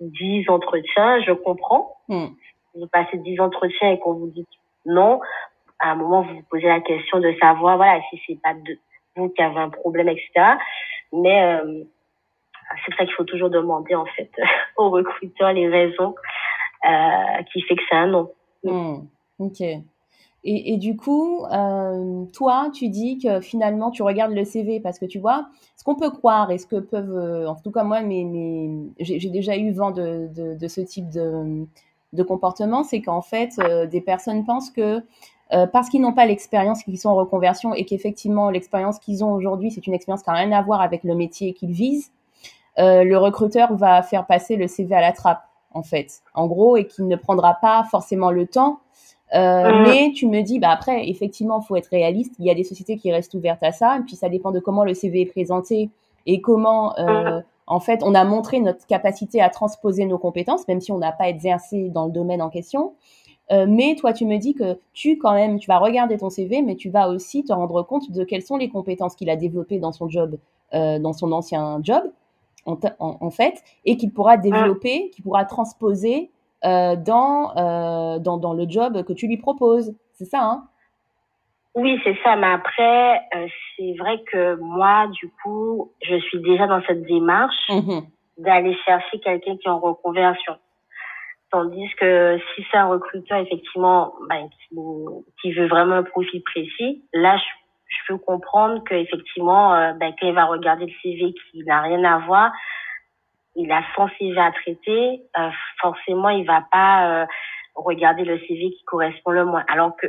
[0.00, 1.20] 10 entretiens.
[1.20, 1.96] Je comprends.
[2.08, 2.26] Mm.
[2.74, 4.46] Vous passez 10 entretiens et qu'on vous dit
[4.84, 5.20] non,
[5.80, 8.78] à un moment vous vous posez la question de savoir voilà si c'est pas de
[9.16, 10.30] vous qui avez un problème etc.
[11.12, 11.84] Mais euh,
[12.74, 14.30] c'est pour ça qu'il faut toujours demander en fait
[14.76, 16.14] aux recruteurs les raisons
[16.86, 18.30] euh, qui fait que c'est un non.
[18.64, 19.06] Mm.
[19.38, 19.62] Ok.
[20.48, 25.04] Et, du coup, euh, toi, tu dis que finalement, tu regardes le CV parce que
[25.04, 28.00] tu vois, ce qu'on peut croire et ce que peuvent, euh, en tout cas moi,
[28.02, 31.66] mais, mais j'ai déjà eu vent de, de, ce type de,
[32.12, 33.54] de comportement, c'est qu'en fait,
[33.90, 35.02] des personnes pensent que
[35.50, 39.72] parce qu'ils n'ont pas l'expérience, qu'ils sont en reconversion et qu'effectivement, l'expérience qu'ils ont aujourd'hui,
[39.72, 42.12] c'est une expérience qui n'a rien à voir avec le métier qu'ils visent,
[42.78, 46.76] euh, le recruteur va faire passer le CV à la trappe, en fait, en gros,
[46.76, 48.80] et qu'il ne prendra pas forcément le temps
[49.34, 49.82] euh, mm.
[49.84, 52.34] Mais tu me dis, bah après, effectivement, faut être réaliste.
[52.38, 54.60] Il y a des sociétés qui restent ouvertes à ça, et puis ça dépend de
[54.60, 55.90] comment le CV est présenté
[56.26, 57.44] et comment, euh, mm.
[57.66, 61.12] en fait, on a montré notre capacité à transposer nos compétences, même si on n'a
[61.12, 62.94] pas exercé dans le domaine en question.
[63.52, 66.62] Euh, mais toi, tu me dis que tu, quand même, tu vas regarder ton CV,
[66.62, 69.78] mais tu vas aussi te rendre compte de quelles sont les compétences qu'il a développées
[69.78, 70.36] dans son job,
[70.74, 72.02] euh, dans son ancien job,
[72.66, 74.40] en, en, en fait, et qu'il pourra mm.
[74.42, 76.30] développer, qu'il pourra transposer
[76.64, 79.94] euh, dans, euh, dans, dans, le job que tu lui proposes.
[80.12, 80.64] C'est ça, hein?
[81.74, 82.34] Oui, c'est ça.
[82.34, 87.68] Mais après, euh, c'est vrai que moi, du coup, je suis déjà dans cette démarche
[87.68, 88.00] mmh
[88.38, 90.56] d'aller chercher quelqu'un qui est en reconversion.
[91.50, 94.76] Tandis que si c'est un recruteur, effectivement, ben, qui,
[95.40, 97.44] qui, veut vraiment un profil précis, là, je,
[97.88, 102.02] je peux comprendre qu'effectivement, euh, ben, quand il va regarder le CV qui n'a rien
[102.04, 102.52] à voir,
[103.54, 107.26] il a son CV à traiter, euh, forcément, il va pas euh,
[107.74, 109.64] regarder le CV qui correspond le moins.
[109.68, 110.06] Alors que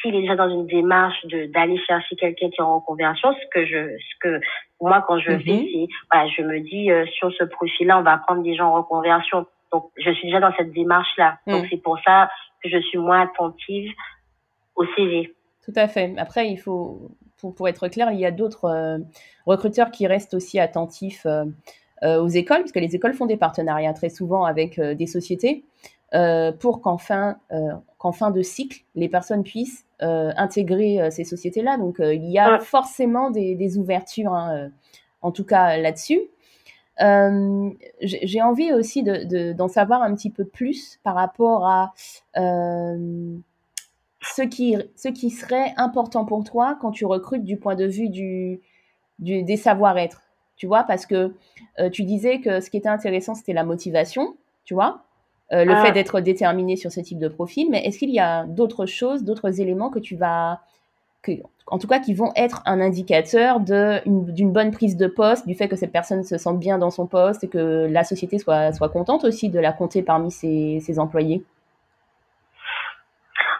[0.00, 3.46] s'il est déjà dans une démarche de d'aller chercher quelqu'un qui est en reconversion, ce
[3.52, 4.40] que je, ce que
[4.80, 5.66] moi quand je fais, mhm.
[5.72, 8.74] c'est, voilà, je me dis euh, sur ce profil-là, on va prendre des gens en
[8.74, 9.46] reconversion.
[9.72, 11.38] Donc, je suis déjà dans cette démarche-là.
[11.46, 11.68] Donc, mhm.
[11.70, 12.28] c'est pour ça
[12.62, 13.92] que je suis moins attentive
[14.74, 15.32] au CV.
[15.64, 16.14] Tout à fait.
[16.16, 19.00] Après, il faut, pour, pour être clair, il y a d'autres
[19.46, 21.26] recruteurs qui restent aussi attentifs
[22.02, 25.64] euh, aux écoles, puisque les écoles font des partenariats très souvent avec euh, des sociétés,
[26.14, 27.38] euh, pour qu'en fin,
[27.98, 31.76] qu'en fin de cycle, les personnes puissent intégrer ces sociétés-là.
[31.76, 34.70] Donc, il y a forcément des, des ouvertures, hein,
[35.20, 36.20] en tout cas là-dessus.
[37.02, 37.70] Euh,
[38.02, 41.94] j'ai envie aussi d'en de, d'en savoir un petit peu plus par rapport à
[42.36, 43.36] euh,
[44.20, 48.08] ce, qui, ce qui serait important pour toi quand tu recrutes du point de vue
[48.08, 48.60] du,
[49.18, 50.22] du des savoir-être.
[50.56, 51.32] Tu vois, parce que
[51.90, 55.04] tu disais que ce qui était intéressant, c'était la motivation, tu vois,
[55.50, 55.90] le fait ah.
[55.90, 59.60] d'être déterminé sur ce type de profil, mais est-ce qu'il y a d'autres choses, d'autres
[59.60, 60.60] éléments que tu vas,
[61.22, 61.32] que,
[61.66, 65.68] en tout cas, qui vont être un indicateur d'une bonne prise de poste, du fait
[65.68, 68.88] que cette personne se sente bien dans son poste et que la société soit, soit
[68.88, 71.42] contente aussi de la compter parmi ses, ses employés?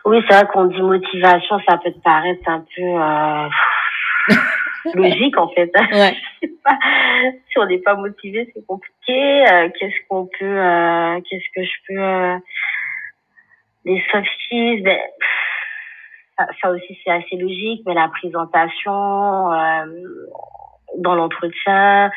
[0.04, 3.48] Oui, c'est vrai qu'on dit motivation, ça peut te paraître un peu euh,
[4.94, 5.70] logique en fait.
[5.92, 6.16] Ouais.
[6.64, 6.78] pas,
[7.50, 9.44] si on n'est pas motivé, c'est compliqué.
[9.50, 12.38] Euh, qu'est-ce qu'on peut, euh, qu'est-ce que je peux, euh,
[13.84, 14.98] les soft skills, ben,
[16.38, 19.86] ça, ça, aussi c'est assez logique, mais la présentation euh,
[20.98, 22.10] dans l'entretien,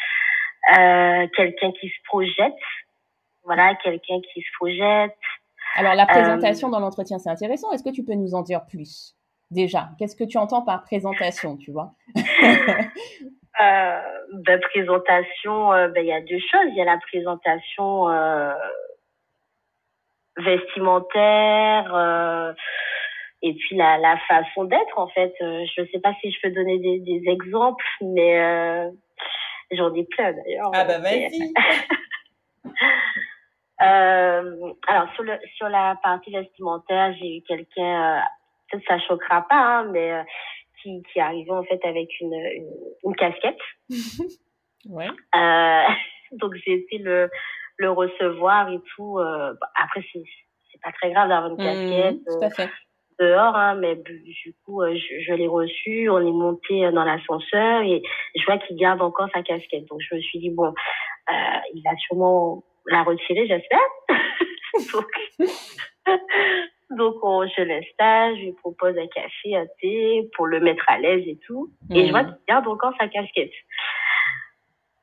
[1.36, 2.54] quelqu'un qui se projette,
[3.44, 5.18] voilà, quelqu'un qui se projette.
[5.76, 7.72] Alors la présentation dans l'entretien, c'est intéressant.
[7.72, 9.16] Est-ce que tu peux nous en dire plus
[9.52, 9.90] déjà?
[9.98, 11.94] Qu'est-ce que tu entends par présentation, tu vois?
[13.62, 14.02] Euh,
[14.48, 16.70] ben, Présentation, euh, ben, il y a deux choses.
[16.70, 18.52] Il y a la présentation euh,
[20.38, 22.52] vestimentaire euh,
[23.44, 25.34] et puis la, la façon d'être, en fait.
[25.42, 28.90] Euh, je ne sais pas si je peux donner des, des exemples, mais euh,
[29.72, 30.72] j'en ai plein d'ailleurs.
[30.74, 31.54] Ah bah vas-y
[33.80, 38.22] alors sur le sur la partie vestimentaire, j'ai eu quelqu'un
[38.88, 40.24] ça choquera pas, hein, mais euh,
[40.82, 42.34] qui, qui est arrivé en fait avec une,
[43.04, 43.60] une, casquette.
[44.90, 45.08] ouais.
[45.36, 45.84] Euh,
[46.34, 47.30] donc j'ai été le,
[47.78, 49.20] le recevoir et tout.
[49.20, 50.24] Euh, après, c'est,
[50.72, 52.70] c'est pas très grave d'avoir une mmh, casquette.
[53.20, 58.02] dehors, hein, mais du coup, je, je l'ai reçu, on est monté dans l'ascenseur et
[58.36, 59.86] je vois qu'il garde encore sa casquette.
[59.86, 63.80] Donc je me suis dit, bon, euh, il va sûrement la retirer, j'espère.
[64.94, 65.08] Donc,
[66.90, 70.98] donc, on, je l'installe, je lui propose un café, un thé pour le mettre à
[70.98, 71.72] l'aise et tout.
[71.92, 72.30] Et je vois mhm.
[72.30, 73.52] qu'il garde encore sa casquette.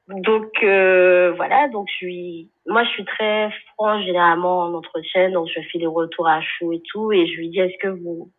[0.08, 1.68] Donc, euh, voilà.
[1.68, 5.30] Donc, je suis, moi, je suis très franche généralement en entretien.
[5.30, 7.12] Donc, je fais des retours à chaud et tout.
[7.12, 8.30] Et je lui dis, est-ce que vous,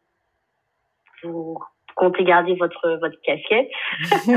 [1.24, 1.58] vous
[2.02, 3.70] comptez garder votre, votre casquette?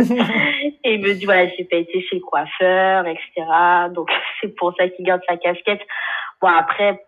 [0.85, 3.47] et il me dit, voilà, j'ai pas été chez le coiffeur, etc.
[3.95, 5.81] Donc, c'est pour ça qu'il garde sa casquette.
[6.43, 7.03] Bon, après,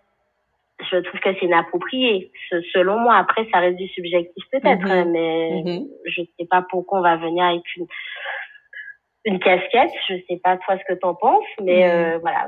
[0.90, 2.32] je trouve que c'est inapproprié.
[2.72, 5.10] Selon moi, après, ça reste du subjectif peut-être, mhm.
[5.12, 5.86] mais mhm.
[6.06, 7.86] je sais pas pourquoi on va venir avec une
[9.26, 9.90] une casquette.
[10.08, 11.90] Je sais pas toi ce que t'en penses, mais mhm.
[11.90, 12.46] euh, voilà,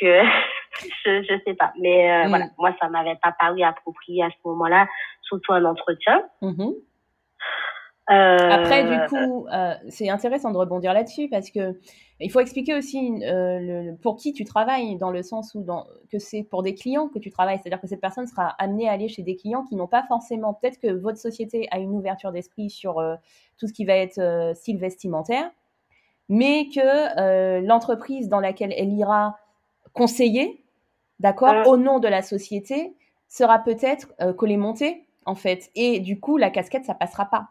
[0.00, 0.22] que
[1.04, 1.72] je je sais pas.
[1.78, 4.88] Mais euh, voilà, moi ça m'avait pas paru approprié à ce moment-là,
[5.22, 6.24] surtout un entretien.
[8.08, 11.78] Après, du coup, euh, c'est intéressant de rebondir là-dessus parce que
[12.20, 15.86] il faut expliquer aussi euh, le, pour qui tu travailles, dans le sens où dans,
[16.10, 17.58] que c'est pour des clients que tu travailles.
[17.58, 20.54] C'est-à-dire que cette personne sera amenée à aller chez des clients qui n'ont pas forcément,
[20.54, 23.02] peut-être que votre société a une ouverture d'esprit sur
[23.58, 25.50] tout ce qui va être style vestimentaire,
[26.28, 29.36] mais que l'entreprise dans laquelle elle ira
[29.92, 30.64] conseiller,
[31.20, 32.94] d'accord, au nom de la société,
[33.28, 35.70] sera peut-être collée montée, en fait.
[35.74, 37.48] Et du coup, la casquette, ça passera pas.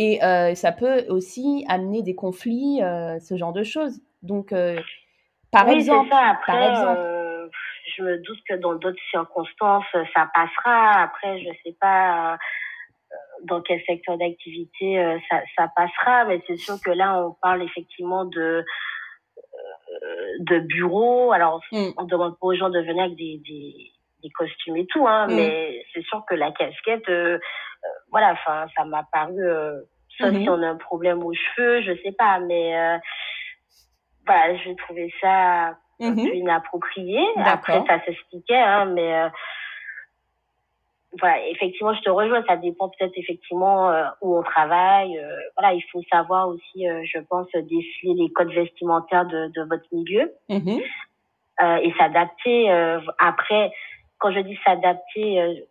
[0.00, 4.00] Et euh, ça peut aussi amener des conflits, euh, ce genre de choses.
[4.22, 4.80] Donc, euh,
[5.50, 7.50] par exemple, par exemple,
[7.96, 9.84] je me doute que dans d'autres circonstances,
[10.14, 11.02] ça passera.
[11.02, 12.38] Après, je sais pas
[13.42, 18.24] dans quel secteur d'activité ça, ça passera, mais c'est sûr que là, on parle effectivement
[18.24, 18.64] de
[20.38, 21.32] de bureau.
[21.32, 21.88] Alors, mm.
[21.96, 23.90] on demande pas aux gens de venir avec des, des,
[24.22, 25.34] des costumes et tout, hein, mm.
[25.34, 27.08] mais c'est sûr que la casquette,
[27.84, 29.80] euh, voilà, enfin, ça m'a paru, euh,
[30.18, 30.42] sauf mhm.
[30.42, 32.98] si on a un problème aux cheveux, je sais pas, mais euh,
[34.26, 36.16] voilà, j'ai trouvé ça un mhm.
[36.16, 37.20] peu inapproprié.
[37.36, 39.30] Après, ça s'expliquait, hein, mais
[41.18, 42.44] voilà, effectivement, je te rejoins.
[42.46, 45.18] Ça dépend peut-être effectivement où on travaille.
[45.56, 50.32] voilà, il faut savoir aussi, je pense, déceler les codes vestimentaires de, de votre milieu
[50.48, 50.80] mhm.
[51.82, 52.70] et s'adapter.
[53.18, 53.72] après,
[54.18, 55.64] quand je dis s'adapter,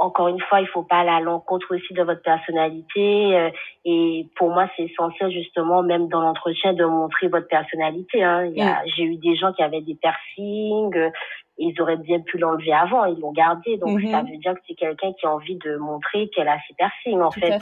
[0.00, 3.36] encore une fois, il faut pas aller à l'encontre aussi de votre personnalité.
[3.36, 3.50] Euh,
[3.84, 8.22] et pour moi, c'est essentiel justement, même dans l'entretien, de montrer votre personnalité.
[8.22, 8.50] Hein.
[8.50, 8.88] Mm.
[8.96, 11.10] J'ai eu des gens qui avaient des piercings, euh,
[11.58, 13.76] ils auraient bien pu l'enlever avant, ils l'ont gardé.
[13.76, 14.10] Donc mm-hmm.
[14.10, 17.20] ça veut dire que c'est quelqu'un qui a envie de montrer qu'elle a ses piercings
[17.20, 17.60] en fait.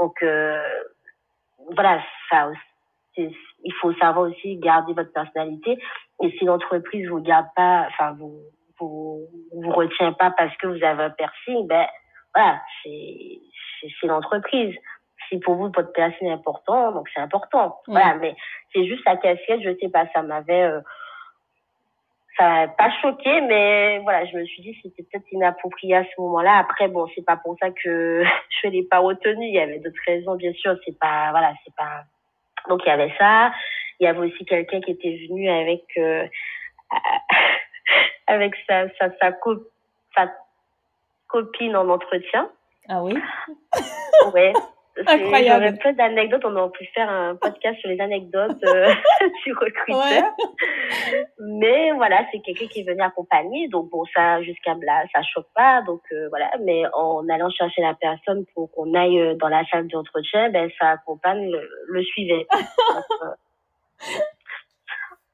[0.00, 0.60] Donc euh,
[1.74, 2.00] voilà,
[2.30, 2.50] ça
[3.16, 5.78] il faut savoir aussi garder votre personnalité.
[6.22, 8.40] Et si l'entreprise vous garde pas, enfin vous
[8.78, 11.86] vous vous retient pas parce que vous avez un piercing, ben
[12.34, 13.40] voilà, c'est
[14.00, 14.74] c'est l'entreprise.
[15.28, 17.80] Si pour vous votre piercing est important, donc c'est important.
[17.86, 18.34] Voilà, mais
[18.72, 20.80] c'est juste la casquette, je sais pas, ça m'avait euh,
[22.38, 26.20] ça m'a pas choqué, mais voilà, je me suis dit c'était peut-être inapproprié à ce
[26.20, 26.58] moment-là.
[26.58, 28.24] Après, bon, c'est pas pour ça que
[28.62, 29.46] je l'ai pas retenu.
[29.46, 30.76] Il y avait d'autres raisons, bien sûr.
[30.84, 32.04] C'est pas, voilà, c'est pas.
[32.68, 33.52] Donc il y avait ça.
[34.00, 36.26] Il y avait aussi quelqu'un qui était venu avec euh,
[38.28, 39.32] avec sa sa, sa,
[40.16, 40.32] sa
[41.28, 42.50] copine en entretien.
[42.88, 43.14] Ah oui.
[44.34, 44.52] Ouais.
[45.06, 45.64] Incroyable.
[45.64, 46.44] J'aurais plein d'anecdotes.
[46.44, 48.92] On aurait pu faire un podcast sur les anecdotes euh,
[49.44, 50.32] sur recruteur.
[51.38, 53.68] Mais voilà, c'est quelqu'un qui venu accompagner.
[53.68, 55.82] Donc bon, ça jusqu'à là, ça choque pas.
[55.82, 56.50] Donc euh, voilà.
[56.64, 60.68] Mais en allant chercher la personne pour qu'on aille euh, dans la salle d'entretien, ben
[60.80, 62.46] sa compagne le, le suivait.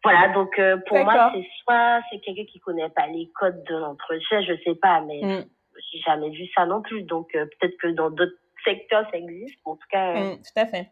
[0.04, 0.28] voilà.
[0.28, 4.52] Donc pour moi, c'est soit c'est quelqu'un qui connaît pas les codes de l'entretien, je
[4.64, 5.44] sais pas, mais mm.
[5.92, 7.02] j'ai jamais vu ça non plus.
[7.02, 9.58] Donc peut-être que dans d'autres secteur, ça existe.
[9.64, 10.16] En tout cas.
[10.16, 10.90] Euh, mm, tout à fait.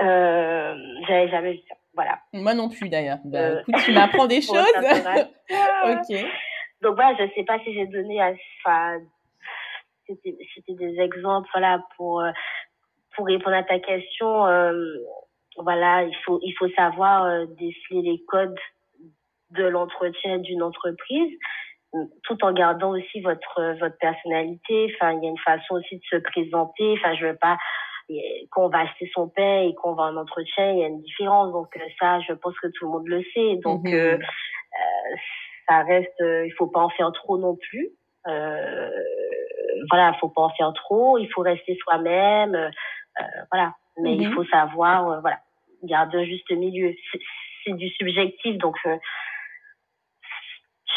[0.00, 0.74] Euh,
[1.08, 1.74] j'avais jamais vu ça.
[1.94, 2.20] Voilà.
[2.32, 3.18] Moi non plus d'ailleurs.
[3.24, 4.56] Bah, euh, écoute, tu m'apprends des choses.
[4.56, 6.16] ok.
[6.82, 8.32] Donc voilà, je sais pas si j'ai donné à.
[8.64, 9.00] Enfin,
[10.06, 12.22] c'était des exemples, voilà, pour
[13.16, 14.46] pour répondre à ta question.
[15.62, 18.58] Voilà, il faut il faut savoir déceler les codes
[19.50, 21.32] de l'entretien d'une entreprise
[22.22, 24.92] tout en gardant aussi votre votre personnalité.
[24.94, 26.92] Enfin, il y a une façon aussi de se présenter.
[26.98, 27.58] Enfin, je veux pas
[28.50, 31.52] qu'on va acheter son pain et qu'on va en entretien, il y a une différence.
[31.52, 33.56] Donc euh, ça, je pense que tout le monde le sait.
[33.62, 33.94] Donc mhm.
[33.94, 35.16] euh, euh,
[35.68, 37.90] ça reste, euh, il faut pas en faire trop non plus.
[38.26, 38.90] Euh,
[39.90, 41.18] voilà, faut pas en faire trop.
[41.18, 42.54] Il faut rester soi-même.
[42.54, 42.70] Euh,
[43.52, 44.34] voilà, mais il mhm.
[44.34, 45.38] faut savoir, voilà,
[45.84, 46.94] garder un juste milieu.
[47.64, 48.76] C'est du subjectif, donc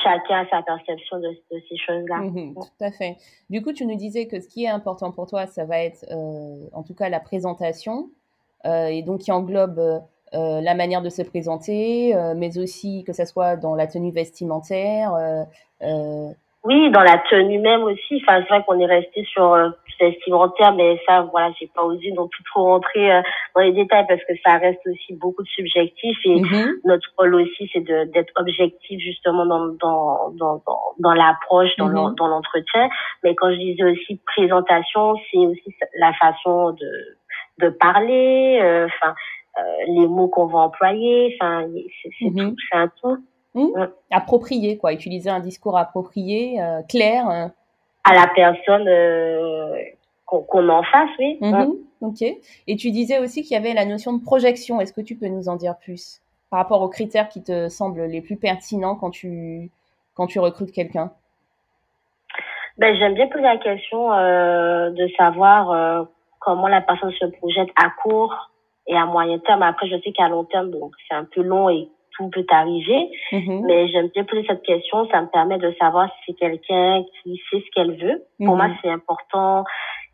[0.03, 2.17] chacun a sa perception de, ces choses-là.
[2.17, 3.17] Mhm, tout à fait.
[3.49, 6.05] Du coup, tu nous disais que ce qui est important pour toi, ça va être
[6.11, 8.09] euh, en tout cas la présentation,
[8.65, 13.25] euh, et donc qui englobe euh, la manière de se présenter, mais aussi que ce
[13.25, 15.13] soit dans la tenue vestimentaire,
[16.63, 18.21] oui, dans la tenue même aussi.
[18.21, 19.69] Enfin, c'est vrai qu'on est resté sur euh,
[20.01, 23.21] vestimentaire, mais ça, voilà, j'ai pas osé non plus trop rentrer euh,
[23.55, 26.73] dans les détails parce que ça reste aussi beaucoup de subjectif et mhm.
[26.85, 30.63] notre rôle aussi, c'est d'être objectif justement dans dans dans
[30.99, 32.15] dans, l'approche, dans mhm.
[32.15, 32.89] dans l'entretien.
[33.23, 37.17] Mais quand je disais aussi présentation, c'est aussi la façon de
[37.59, 39.13] de parler, euh, enfin.
[39.59, 41.67] Euh, les mots qu'on va employer, enfin,
[42.01, 42.37] c'est mhm.
[42.37, 43.17] tout, c'est un tout.
[43.53, 43.87] Mmh.
[44.11, 44.93] Approprié, quoi.
[44.93, 47.29] Utiliser un discours approprié, euh, clair.
[47.29, 47.47] Euh.
[48.03, 49.75] À la personne euh,
[50.25, 51.37] qu'on en face, oui.
[51.41, 51.73] Mmh.
[52.01, 52.21] Ok.
[52.21, 54.79] Et tu disais aussi qu'il y avait la notion de projection.
[54.79, 58.05] Est-ce que tu peux nous en dire plus par rapport aux critères qui te semblent
[58.05, 59.69] les plus pertinents quand tu,
[60.15, 61.11] quand tu recrutes quelqu'un?
[62.77, 66.07] Ben, J'aime bien poser la question de savoir
[66.39, 68.49] comment la personne se projette à court
[68.87, 69.61] et à moyen terme.
[69.61, 71.87] Après, je sais qu'à long terme, donc c'est un peu long et
[72.21, 73.09] tout peut arriver.
[73.31, 73.65] Mm-hmm.
[73.65, 75.07] Mais j'aime bien poser cette question.
[75.09, 78.23] Ça me permet de savoir si c'est quelqu'un qui sait ce qu'elle veut.
[78.43, 78.77] Pour moi, mm-hmm.
[78.81, 79.63] c'est important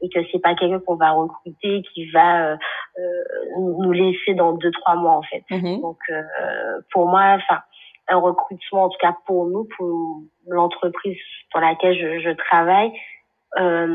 [0.02, 2.58] et que c'est pas quelqu'un qu'on va recruter qui va euh,
[3.00, 5.44] euh nous laisser dans deux trois mois en fait.
[5.50, 5.82] Mm-hmm.
[5.82, 6.22] Donc euh,
[6.92, 7.62] pour moi, enfin
[8.10, 11.18] un recrutement en tout cas pour nous, pour l'entreprise
[11.54, 12.92] dans laquelle je, je travaille,
[13.60, 13.88] euh,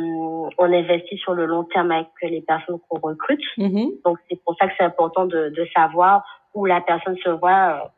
[0.59, 3.40] on investit sur le long terme avec les personnes qu'on recrute.
[4.05, 7.51] Donc c'est pour ça que c'est important de, de savoir où la personne se voit
[7.51, 7.88] euh,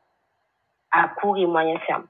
[0.94, 2.04] à court et moyen terme.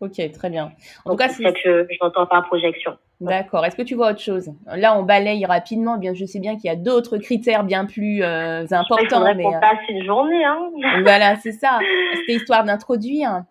[0.00, 0.72] Ok, très bien.
[1.04, 2.98] En tout cas, c'est que je n'entends pas projection.
[3.20, 3.64] D'accord.
[3.64, 4.52] Est-ce que tu vois autre chose?
[4.66, 5.96] Là, on balaye rapidement.
[5.96, 9.24] Bien, je sais bien qu'il y a d'autres critères bien plus euh, importants.
[9.28, 10.44] Il mais qu'on euh, passe une journée.
[10.44, 10.70] Hein.
[11.02, 11.78] voilà, c'est ça.
[12.14, 13.44] C'était histoire d'introduire.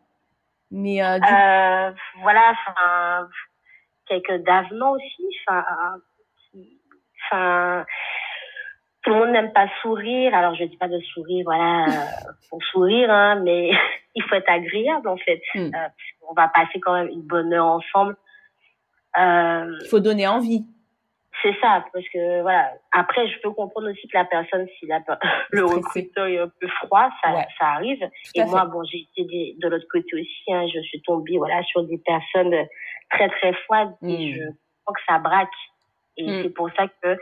[0.72, 3.28] Mais euh, euh, voilà, enfin,
[4.08, 5.24] quelques d'avenants aussi.
[5.48, 5.64] Enfin,
[7.32, 7.86] enfin,
[9.04, 10.34] tout le monde n'aime pas sourire.
[10.36, 11.86] Alors, je dis pas de sourire, voilà,
[12.50, 13.72] pour sourire, hein, mais
[14.16, 15.42] il faut être agréable, en fait.
[15.56, 15.72] Hmm.
[15.74, 15.88] Euh,
[16.30, 18.16] on va passer quand même une bonne heure ensemble.
[19.18, 20.66] Euh, il faut donner envie.
[21.42, 22.72] C'est ça, parce que, voilà.
[22.92, 25.00] Après, je peux comprendre aussi que la personne, si la,
[25.50, 28.08] le recruteur est un peu froid, ça, ça arrive.
[28.36, 31.84] Et moi, bon, j'ai été de, l'autre côté aussi, hein, je suis tombée, voilà, sur
[31.84, 32.56] des personnes
[33.10, 34.36] très, très froides et hmm.
[34.36, 34.44] je
[34.86, 35.50] crois que ça braque.
[36.18, 36.44] Et hmm.
[36.44, 37.18] c'est pour ça que,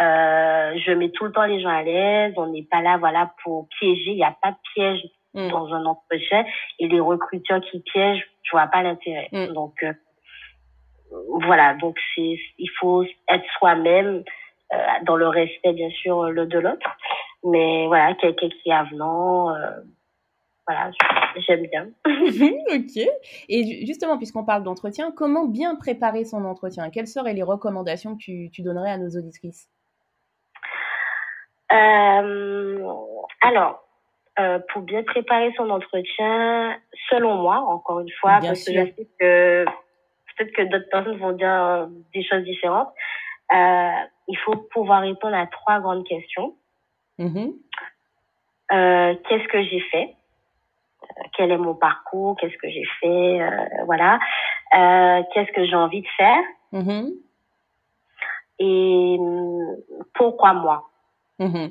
[0.00, 2.34] euh, je mets tout le temps les gens à l'aise.
[2.36, 4.10] On n'est pas là, voilà, pour piéger.
[4.10, 5.02] Il n'y a pas de piège
[5.34, 5.48] mm.
[5.50, 6.44] dans un entretien.
[6.78, 9.28] Et les recruteurs qui piègent, je vois pas l'intérêt.
[9.32, 9.52] Mm.
[9.52, 9.92] Donc euh,
[11.46, 11.74] voilà.
[11.74, 14.24] Donc c'est, il faut être soi-même
[14.72, 16.90] euh, dans le respect, bien sûr, le de l'autre.
[17.44, 19.54] Mais voilà, quelqu'un qui est avenant.
[19.54, 19.70] Euh,
[20.66, 20.90] voilà,
[21.46, 21.88] j'aime bien.
[22.06, 23.06] ok.
[23.50, 26.88] Et justement, puisqu'on parle d'entretien, comment bien préparer son entretien?
[26.88, 29.68] Quelles seraient les recommandations que tu, tu donnerais à nos auditrices?
[31.70, 33.84] Alors,
[34.40, 36.76] euh, pour bien préparer son entretien,
[37.08, 41.32] selon moi, encore une fois, parce que je sais que peut-être que d'autres personnes vont
[41.32, 42.88] dire euh, des choses différentes,
[43.54, 43.90] euh,
[44.26, 46.56] il faut pouvoir répondre à trois grandes questions.
[47.20, 47.52] Mm-hmm.
[48.68, 50.16] qu'est-ce que j'ai fait,
[51.36, 53.38] quel est mon parcours, qu'est-ce que j'ai fait,
[53.86, 54.18] voilà,
[54.72, 56.42] qu'est-ce que j'ai envie de faire?
[56.72, 57.12] Mm-hmm.
[58.58, 59.76] Et hum,
[60.14, 60.90] pourquoi moi?
[61.40, 61.70] Mm-hmm.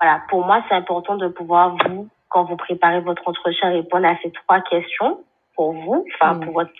[0.00, 4.16] Voilà, pour moi, c'est important de pouvoir, vous, quand vous préparez votre entretien, répondre à
[4.22, 5.20] ces trois questions
[5.54, 6.40] pour vous, enfin, mm.
[6.40, 6.72] pour votre...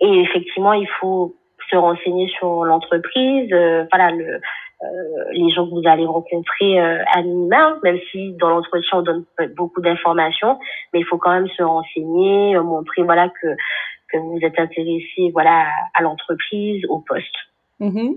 [0.00, 1.34] Et effectivement, il faut
[1.70, 4.40] se renseigner sur l'entreprise, euh, voilà, le,
[4.82, 9.02] euh, les gens que vous allez rencontrer euh, à minima, même si dans l'entretien on
[9.02, 9.24] donne
[9.56, 10.58] beaucoup d'informations,
[10.92, 13.48] mais il faut quand même se renseigner, montrer voilà que
[14.08, 17.34] que vous êtes intéressé voilà à l'entreprise, au poste.
[17.80, 18.16] Mm-hmm.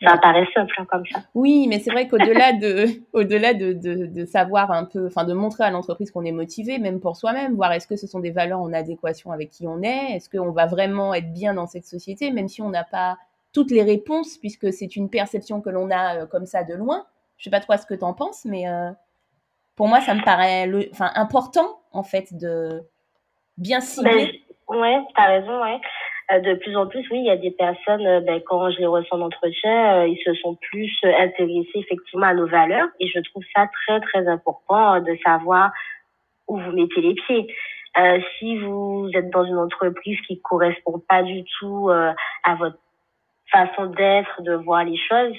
[0.00, 1.20] Ça paraît simple hein, comme ça.
[1.34, 5.32] Oui, mais c'est vrai qu'au-delà de, au-delà de, de, de, savoir un peu, enfin de
[5.32, 8.30] montrer à l'entreprise qu'on est motivé, même pour soi-même, voir est-ce que ce sont des
[8.30, 11.84] valeurs en adéquation avec qui on est, est-ce qu'on va vraiment être bien dans cette
[11.84, 13.18] société, même si on n'a pas
[13.52, 17.04] toutes les réponses, puisque c'est une perception que l'on a euh, comme ça de loin.
[17.38, 18.90] Je sais pas toi ce que tu en penses, mais euh,
[19.74, 22.82] pour moi, ça me paraît le, enfin, important, en fait, de
[23.56, 24.42] bien cibler.
[24.68, 25.80] Ben, ouais, tu as raison, ouais.
[26.30, 28.78] Euh, de plus en plus, oui, il y a des personnes, euh, ben, quand je
[28.78, 33.08] les reçois en entretien, euh, ils se sont plus intéressés effectivement à nos valeurs et
[33.08, 35.72] je trouve ça très très important de savoir
[36.46, 37.46] où vous mettez les pieds.
[38.38, 42.78] Si vous êtes dans une entreprise qui correspond pas du tout à votre
[43.50, 45.34] façon d'être, de voir les choses,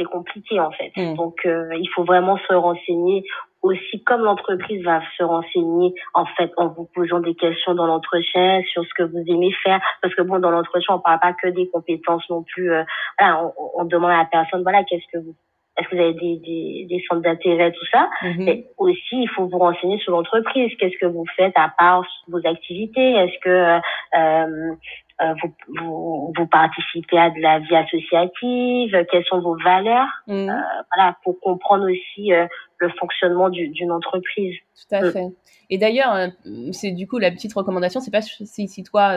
[0.00, 0.92] c'est compliqué en fait.
[0.96, 1.14] Mm.
[1.14, 3.24] Donc il faut vraiment se renseigner
[3.62, 8.62] aussi comme l'entreprise va se renseigner en fait en vous posant des questions dans l'entretien
[8.72, 11.48] sur ce que vous aimez faire parce que bon dans l'entretien on parle pas que
[11.48, 12.82] des compétences non plus euh,
[13.18, 15.34] voilà on, on, demande à la personne voilà qu'est-ce que vous
[15.76, 18.44] est-ce que vous avez des, des, des centres d'intérêt, tout ça mm-hmm.
[18.44, 20.70] Mais aussi, il faut vous renseigner sur l'entreprise.
[20.78, 23.14] Qu'est-ce que vous faites à part vos activités?
[23.14, 23.80] Est-ce que
[24.18, 24.74] euh,
[25.22, 30.48] euh, vous, vous, vous, participez à de la vie associative Quelles sont vos valeurs mm.
[30.48, 30.54] euh,
[30.94, 32.46] Voilà, pour comprendre aussi euh,
[32.78, 34.56] le fonctionnement d'une entreprise.
[34.88, 35.12] Tout à mm.
[35.12, 35.26] fait.
[35.68, 36.30] Et d'ailleurs,
[36.72, 39.14] c'est du coup la petite recommandation, c'est pas si, si toi,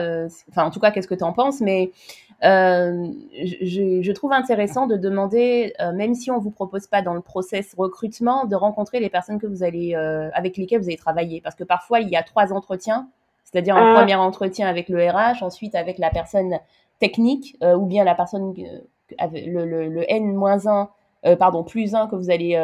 [0.50, 1.90] enfin en tout cas, qu'est-ce que tu en penses, mais
[2.42, 7.74] je, je, trouve intéressant de demander, même si on vous propose pas dans le process
[7.76, 9.96] recrutement, de rencontrer les personnes que vous allez,
[10.32, 13.08] avec lesquelles vous allez travailler, parce que parfois il y a trois entretiens,
[13.54, 16.58] c'est-à-dire un premier entretien avec le RH, ensuite avec la personne
[16.98, 20.88] technique, ou bien la personne le, le, le N-1,
[21.38, 22.56] pardon, plus 1 que vous allez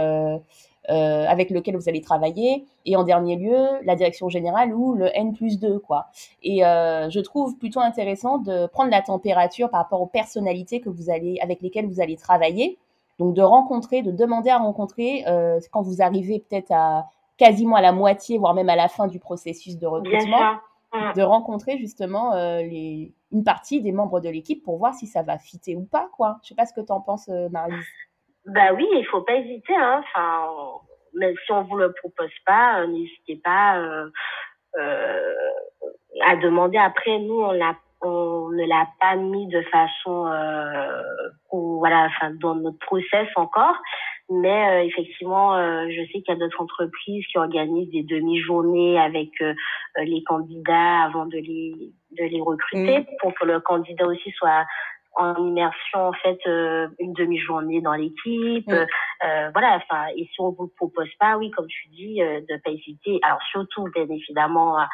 [0.89, 5.15] euh, avec lequel vous allez travailler, et en dernier lieu, la direction générale ou le
[5.15, 6.07] N plus 2, quoi.
[6.43, 10.89] Et euh, je trouve plutôt intéressant de prendre la température par rapport aux personnalités que
[10.89, 12.79] vous allez, avec lesquelles vous allez travailler.
[13.19, 17.83] Donc de rencontrer, de demander à rencontrer euh, quand vous arrivez peut-être à quasiment à
[17.83, 20.55] la moitié, voire même à la fin du processus de recrutement,
[20.93, 25.23] de rencontrer justement euh, les, une partie des membres de l'équipe pour voir si ça
[25.23, 26.39] va fitter ou pas, quoi.
[26.43, 27.75] Je sais pas ce que tu en penses, euh, Marie.
[28.47, 29.75] Bah oui, il faut pas hésiter.
[29.77, 30.03] Hein.
[30.03, 30.49] Enfin,
[31.15, 34.11] même si on vous le propose pas, euh, n'hésitez pas euh,
[34.79, 35.35] euh,
[36.27, 36.79] à demander.
[36.79, 41.03] Après, nous, on l'a, on ne l'a pas mis de façon, euh,
[41.51, 43.77] voilà, enfin, dans notre process encore.
[44.31, 45.57] Mais euh, effectivement,
[45.89, 49.31] je sais qu'il y a d'autres entreprises qui organisent des demi-journées avec
[49.99, 53.07] les candidats avant de les de les recruter mmh.
[53.21, 54.65] pour que le candidat aussi soit
[55.15, 58.87] en immersion en fait euh, une demi-journée dans l'équipe mm.
[59.25, 62.57] euh, voilà enfin et si on vous propose pas oui comme tu dis euh, de
[62.63, 64.89] pas hésiter alors surtout bien évidemment à,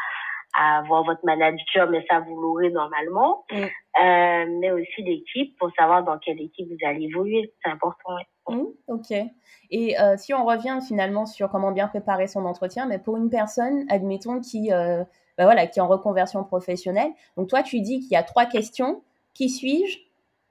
[0.58, 3.44] à voir votre manager mais ça vous l'aurez normalement.
[3.50, 3.56] Mm.
[3.56, 7.52] euh, mais aussi l'équipe pour savoir dans quelle équipe vous allez évoluer.
[7.64, 8.16] C'est important
[8.48, 9.12] mm, ok.
[9.70, 13.30] Et euh, si on revient finalement sur comment bien préparer son entretien mais pour une
[13.30, 18.12] personne admettons qui bah voilà qui est en reconversion professionnelle donc toi tu dis qu'il
[18.12, 19.02] y a trois questions.
[19.34, 19.98] Qui suis-je?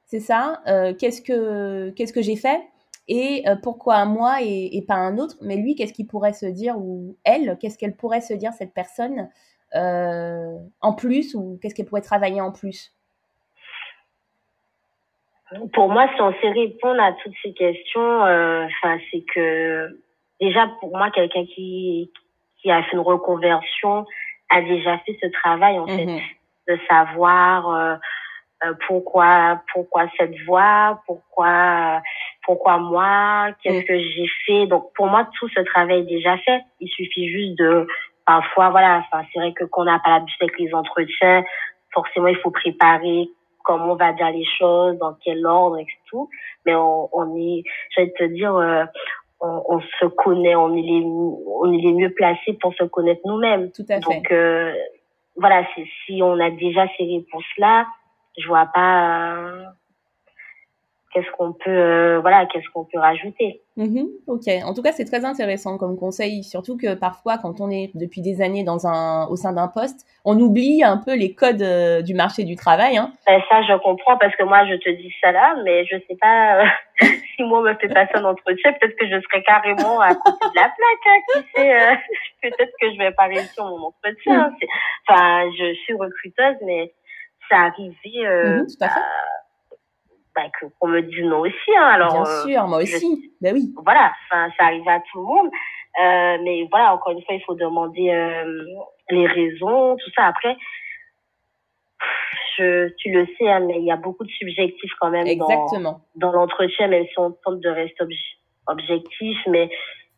[0.05, 0.61] C'est ça.
[0.67, 2.61] Euh, qu'est-ce que qu'est-ce que j'ai fait?
[3.07, 5.37] Et euh, pourquoi moi et, pas un autre?
[5.41, 6.77] Mais lui, qu'est-ce qu'il pourrait se dire?
[6.77, 9.21] Ou elle, qu'est-ce qu'elle pourrait se dire cette personne?
[9.21, 9.23] euh,
[9.75, 12.91] en plus ou qu'est-ce qu'elle pourrait travailler en plus?
[15.73, 19.99] Pour moi, si on sait répondre à toutes ces questions, enfin, c'est que
[20.39, 22.11] déjà pour moi, quelqu'un qui
[22.61, 24.05] qui a fait une reconversion
[24.49, 26.19] a déjà fait ce travail en fait mmh
[26.67, 32.01] de savoir euh, pourquoi pourquoi cette voie, pourquoi
[32.43, 33.85] pourquoi moi, qu'est-ce mm.
[33.85, 34.67] que j'ai fait.
[34.67, 36.61] Donc pour moi tout ce travail est déjà fait.
[36.79, 37.87] Il suffit juste de
[38.25, 41.43] parfois voilà, enfin c'est vrai que qu'on n'a pas l'habitude avec les entretiens,
[41.93, 43.29] forcément il faut préparer
[43.65, 46.29] comment on va dire les choses, dans quel ordre et tout.
[46.65, 48.85] Mais on, on est, je vais te dire, euh,
[49.41, 53.21] on, on, se connaît, on est les, on est les mieux placés pour se connaître
[53.25, 53.71] nous-mêmes.
[53.71, 54.01] Tout à fait.
[54.01, 54.73] Donc euh,
[55.35, 55.65] voilà,
[56.05, 57.85] si on a déjà ces réponses là,
[58.37, 59.63] je vois pas euh,
[61.15, 63.61] qu'est-ce qu'on peut, euh, voilà, qu'est-ce qu'on peut rajouter.
[63.77, 64.07] Mm-hmm.
[64.27, 64.65] ok.
[64.65, 68.21] En tout cas, c'est très intéressant comme conseil, surtout que parfois, quand on est depuis
[68.21, 72.01] des années dans un, au sein d'un poste, on oublie un peu les codes euh,
[72.01, 72.97] du marché du travail.
[72.97, 73.13] Hein.
[73.25, 76.17] Ben, ça, je comprends parce que moi, je te dis ça là, mais je sais
[76.19, 76.65] pas euh,
[77.35, 80.45] si moi on me fait passer un entretien, peut-être que je serais carrément à côté
[80.53, 81.05] de la plaque.
[81.07, 81.97] Hein, qui sait
[82.49, 84.49] Peut-être que je vais pas réussir mon entretien.
[84.49, 84.55] Mm.
[85.07, 86.93] Enfin, je suis recruteuse, mais
[87.49, 87.95] ça arrivait.
[88.03, 88.99] Mm-hmm, tout à fait
[90.35, 90.43] bah,
[90.79, 91.75] qu'on me dise non aussi.
[91.77, 91.83] Hein.
[91.93, 93.31] Alors, Bien euh, sûr, moi aussi.
[93.41, 93.73] ben oui.
[93.83, 95.49] Voilà, ça arrive à tout le monde.
[96.01, 98.65] Euh, mais voilà, encore une fois, il faut demander euh,
[99.09, 100.25] les raisons, tout ça.
[100.25, 100.57] Après,
[102.57, 106.01] je, tu le sais, hein, mais il y a beaucoup de subjectifs quand même Exactement.
[106.15, 108.03] dans, dans l'entretien, même si on tente de rester
[108.67, 109.69] objectif, mais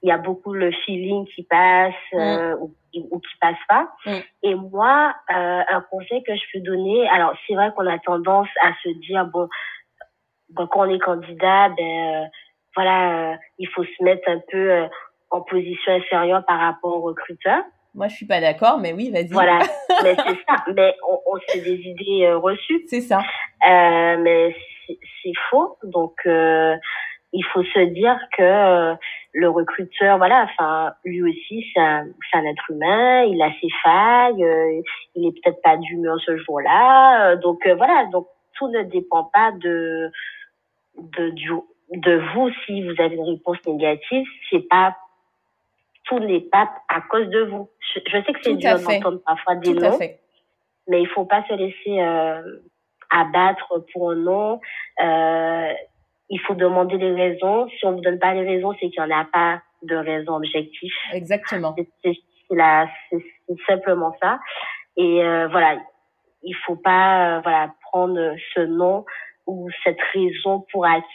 [0.03, 2.55] il y a beaucoup le feeling qui passe mm.
[2.59, 2.75] ou,
[3.11, 3.91] ou, qui passe pas.
[4.05, 4.17] Mm.
[4.43, 8.73] Et moi, un conseil que je peux donner, alors c'est vrai qu'on a tendance à
[8.83, 9.47] se dire bon,
[10.55, 12.25] quand on est candidat, ben euh,
[12.75, 14.87] voilà, euh, il faut se mettre un peu euh,
[15.29, 17.63] en position inférieure par rapport au recruteur.
[17.95, 19.29] Moi, je suis pas d'accord, mais oui, vas-y.
[19.29, 19.59] Voilà,
[20.03, 20.63] mais c'est ça.
[20.75, 22.83] Mais on, on c'est des idées reçues.
[22.87, 23.21] C'est ça.
[23.67, 24.55] mais
[24.87, 25.77] c'est faux.
[25.83, 28.95] Donc, il faut se dire que
[29.33, 33.23] le recruteur, voilà, enfin, lui aussi, c'est un, un, être humain.
[33.23, 34.83] Il a ses failles.
[35.15, 37.35] il est peut-être pas d'humeur ce jour-là.
[37.37, 38.05] donc voilà.
[38.11, 38.27] Donc
[38.57, 40.11] tout ne dépend pas de
[40.97, 41.33] de,
[41.91, 44.95] de vous si vous avez une réponse négative, c'est pas
[46.05, 47.69] tout n'est pas à cause de vous.
[47.93, 49.99] Je, sais que c'est dur d'entendre parfois des noms,
[50.87, 52.61] mais il faut pas se laisser euh,
[53.09, 54.61] abattre pour un nom.
[55.03, 55.73] Euh,
[56.29, 57.67] il faut demander les raisons.
[57.69, 60.35] Si on vous donne pas les raisons, c'est qu'il n'y en a pas de raison
[60.35, 60.91] objective.
[61.13, 61.75] Exactement.
[61.99, 62.17] C'est
[63.65, 64.39] simplement ça.
[64.95, 65.77] Et euh, voilà,
[66.43, 69.05] il faut pas euh, voilà prendre ce nom
[69.47, 71.05] ou cette raison pour acquis.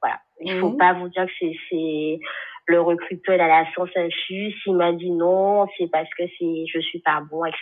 [0.00, 0.20] Voilà.
[0.40, 0.78] Il faut mhm.
[0.78, 2.18] pas vous dire que c'est, c'est
[2.66, 4.54] le recruteur, il a la science infuse.
[4.62, 7.60] S'il m'a dit non, c'est parce que c'est, je suis pas bon, etc.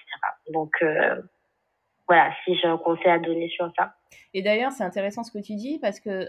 [0.53, 1.21] Donc, euh,
[2.07, 3.95] voilà, si j'ai un conseil à donner sur ça.
[4.35, 6.29] Et d'ailleurs, c'est intéressant ce que tu dis parce que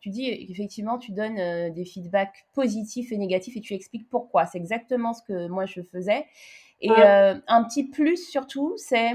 [0.00, 4.46] tu dis effectivement, tu donnes euh, des feedbacks positifs et négatifs et tu expliques pourquoi.
[4.46, 6.26] C'est exactement ce que moi je faisais.
[6.80, 9.12] Et euh, un petit plus surtout, c'est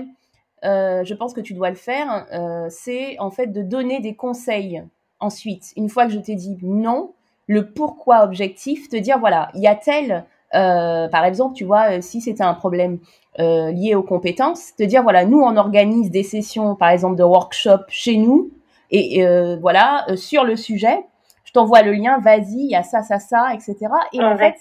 [0.64, 4.16] euh, je pense que tu dois le faire, euh, c'est en fait de donner des
[4.16, 4.84] conseils
[5.20, 5.74] ensuite.
[5.76, 7.14] Une fois que je t'ai dit non,
[7.48, 12.02] le pourquoi objectif, te dire voilà, il y a tel, euh, par exemple, tu vois,
[12.02, 13.00] si c'était un problème
[13.38, 17.86] lié aux compétences, te dire voilà, nous on organise des sessions, par exemple, de workshop
[17.88, 18.52] chez nous,
[18.92, 19.26] et
[19.62, 21.00] voilà, sur le sujet,
[21.46, 23.76] je t'envoie le lien, vas-y, il y a ça, ça, ça, etc.
[24.14, 24.56] Et en fait,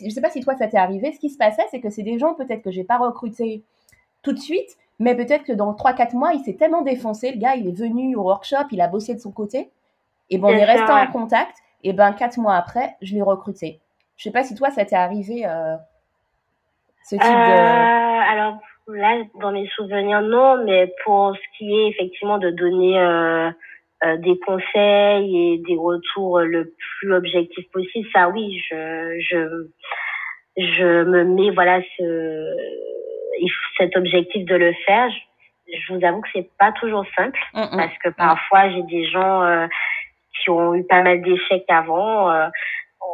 [0.00, 1.90] je ne sais pas si toi ça t'est arrivé, ce qui se passait, c'est que
[1.90, 3.62] c'est des gens peut-être que j'ai pas recruté
[4.22, 7.54] tout de suite, mais peut-être que dans 3-4 mois, il s'est tellement défoncé, le gars,
[7.54, 9.70] il est venu au workshop, il a bossé de son côté.
[10.30, 11.56] Et bon, on est resté en contact.
[11.84, 13.80] Et ben, 4 mois après, je l'ai recruté.
[14.16, 15.76] Je sais pas si toi, ça t'est arrivé, euh,
[17.04, 17.28] ce type de...
[17.28, 22.98] Euh, alors, là, dans mes souvenirs, non, mais pour ce qui est effectivement de donner
[22.98, 23.50] euh,
[24.16, 29.68] des conseils et des retours le plus objectif possible, ça oui, je, je,
[30.56, 32.56] je me mets, voilà, ce
[33.76, 35.10] cet objectif de le faire,
[35.66, 37.76] je, vous avoue que c'est pas toujours simple mm, mm.
[37.76, 39.66] parce que parfois j'ai des gens euh,
[40.40, 42.30] qui ont eu pas mal d'échecs avant.
[42.30, 42.48] Euh,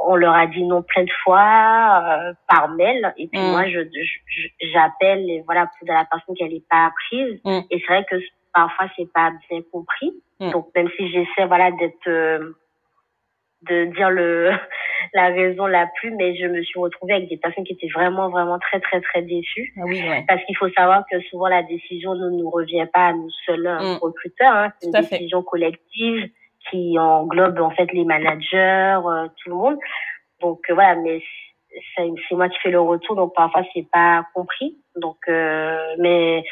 [0.06, 3.50] on leur a dit non plein de fois euh, par mail et puis mm.
[3.50, 3.80] moi je
[4.72, 8.16] j'appelle et voilà pour la personne qui n'est pas apprise et c'est vrai que
[8.52, 12.54] parfois c'est pas bien compris donc même si j'essaie voilà d'être
[13.68, 14.50] de dire le
[15.12, 18.30] la raison la plus, mais je me suis retrouvée avec des personnes qui étaient vraiment,
[18.30, 19.72] vraiment très, très, très déçues.
[19.76, 23.12] Ah oui, Parce qu'il faut savoir que souvent la décision ne nous revient pas à
[23.12, 23.98] nous seuls, un mm.
[23.98, 24.52] recruteur.
[24.52, 24.72] Hein.
[24.78, 26.30] C'est une décision collective
[26.70, 29.76] qui englobe en fait les managers, euh, tout le monde.
[30.40, 31.22] Donc euh, voilà, mais
[31.96, 34.78] c'est moi qui fais le retour, donc parfois c'est pas compris.
[34.96, 36.44] Donc, euh, mais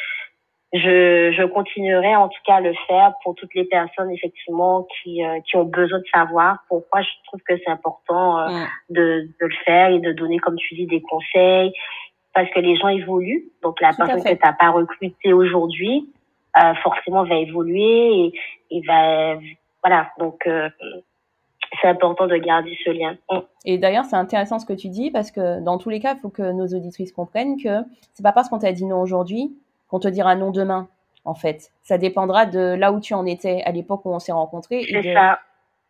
[0.72, 5.24] je, je continuerai en tout cas à le faire pour toutes les personnes effectivement qui,
[5.24, 9.46] euh, qui ont besoin de savoir pourquoi je trouve que c'est important euh, de, de
[9.46, 11.72] le faire et de donner, comme tu dis, des conseils
[12.34, 13.50] parce que les gens évoluent.
[13.62, 16.10] Donc la personne que tu n'as pas recrutée aujourd'hui,
[16.56, 18.32] euh, forcément va évoluer et,
[18.70, 19.36] et va
[19.82, 20.70] voilà donc euh,
[21.80, 23.16] c'est important de garder ce lien.
[23.30, 23.38] Mm.
[23.64, 26.20] Et d'ailleurs, c'est intéressant ce que tu dis parce que dans tous les cas, il
[26.20, 29.56] faut que nos auditrices comprennent que c'est pas parce qu'on t'a dit non aujourd'hui
[29.92, 30.88] qu'on te dira non demain,
[31.26, 31.70] en fait.
[31.82, 35.02] Ça dépendra de là où tu en étais à l'époque où on s'est rencontrés et
[35.02, 35.38] de ça.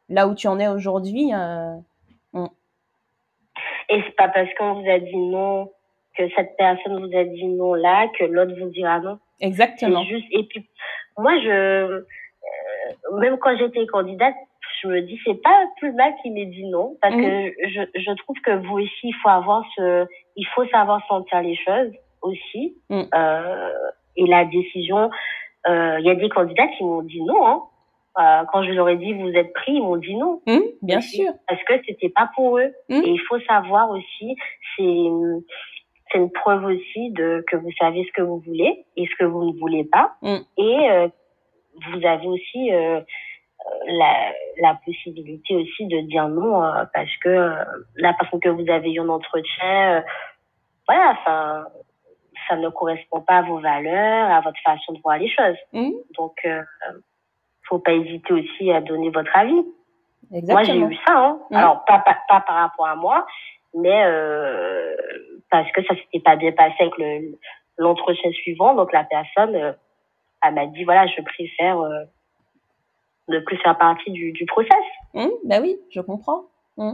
[0.08, 1.30] là où tu en es aujourd'hui.
[1.32, 1.76] Euh,
[3.88, 5.70] et c'est pas parce qu'on vous a dit non
[6.18, 9.20] que cette personne vous a dit non là que l'autre vous dira non.
[9.40, 10.02] Exactement.
[10.02, 10.68] Juste, et puis,
[11.16, 12.04] moi, je, euh,
[13.20, 14.34] même quand j'étais candidate,
[14.82, 17.52] je me dis c'est pas plus mal qu'il m'ait dit non parce que mhm.
[17.68, 21.54] je, je trouve que vous aussi il faut avoir ce il faut savoir sentir les
[21.54, 21.92] choses
[22.22, 23.06] aussi mhm.
[23.14, 23.70] euh,
[24.16, 25.10] et la décision
[25.68, 27.62] euh, il y a des candidats qui m'ont dit non hein.
[28.18, 30.42] Euh, quand je leur ai dit vous êtes pris ils m'ont dit non.
[30.46, 31.32] Mhm, bien sûr.
[31.48, 32.70] parce que c'était pas pour eux.
[32.90, 34.36] Et il faut savoir aussi
[34.76, 35.08] c'est
[36.10, 39.24] c'est une preuve aussi de que vous savez ce que vous voulez et ce que
[39.24, 40.14] vous ne voulez pas.
[40.22, 41.08] Et euh,
[41.90, 43.00] vous avez aussi euh,
[43.86, 47.64] la, la possibilité aussi de dire non euh, parce que euh,
[47.96, 50.00] la personne que vous avez eu en entretien, euh,
[50.86, 51.64] voilà, ça,
[52.48, 55.56] ça ne correspond pas à vos valeurs, à votre façon de voir les choses.
[55.72, 55.90] Mmh.
[56.16, 56.62] Donc, euh,
[57.68, 59.64] faut pas hésiter aussi à donner votre avis.
[60.32, 60.52] Exactement.
[60.54, 61.16] Moi, j'ai eu ça.
[61.16, 61.40] Hein.
[61.50, 61.56] Mmh.
[61.56, 63.26] Alors, pas, pas, pas, par rapport à moi,
[63.74, 64.94] mais euh,
[65.50, 67.38] parce que ça s'était pas bien passé avec le
[67.78, 68.74] l'entretien suivant.
[68.74, 69.74] Donc, la personne,
[70.42, 71.78] elle m'a dit, voilà, je préfère
[73.28, 74.84] de plus faire partie du, du process.
[75.14, 76.44] Mmh, bah oui, je comprends.
[76.76, 76.92] Mmh.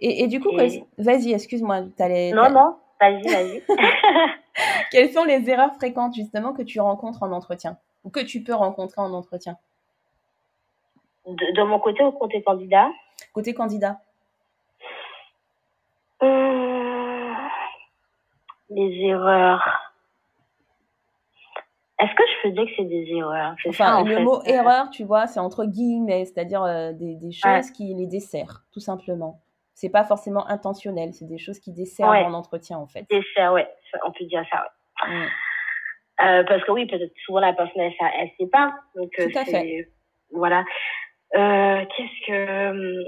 [0.00, 0.50] Et, et, du coup,
[0.98, 1.80] vas-y, excuse-moi.
[1.80, 3.62] Non, non, vas-y, vas-y.
[4.90, 8.54] Quelles sont les erreurs fréquentes justement que tu rencontres en entretien ou que tu peux
[8.54, 9.56] rencontrer en entretien?
[11.26, 12.88] De, de, mon côté ou côté candidat?
[13.34, 14.00] Côté candidat.
[16.20, 17.36] Hum,
[18.70, 19.88] les erreurs.
[22.00, 23.56] Est-ce que je faisais que c'est des erreurs?
[23.66, 27.92] Enfin, le mot erreur, tu vois, c'est entre guillemets, c'est-à-dire euh, des, des, choses qui
[27.92, 29.40] les desserrent, tout simplement.
[29.80, 33.06] C'est pas forcément intentionnel, c'est des choses qui desservent en entretien, en fait.
[33.08, 33.68] Desservent, ouais,
[34.04, 34.64] on peut dire ça,
[35.06, 35.14] ouais.
[35.14, 35.28] Mm.
[36.20, 38.74] Euh, parce que oui, peut-être souvent la personne, elle, elle sait pas.
[38.96, 39.88] Donc, euh, tout à fait.
[40.32, 40.64] Voilà.
[41.36, 43.04] Euh, Qu'est-ce que...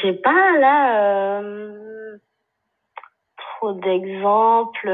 [0.00, 1.40] J'ai pas là...
[1.40, 2.18] Euh
[3.56, 4.88] trop d'exemples.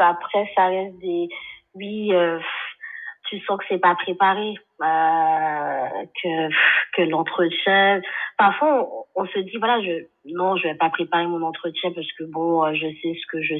[0.00, 1.30] Après, ça reste des,
[1.72, 2.12] oui,
[3.30, 6.48] tu sens que c'est pas préparé, que
[6.92, 8.00] que l'entretien.
[8.38, 12.24] Parfois, on, se dit voilà, je non, je vais pas préparer mon entretien parce que
[12.24, 13.54] bon, je sais ce que je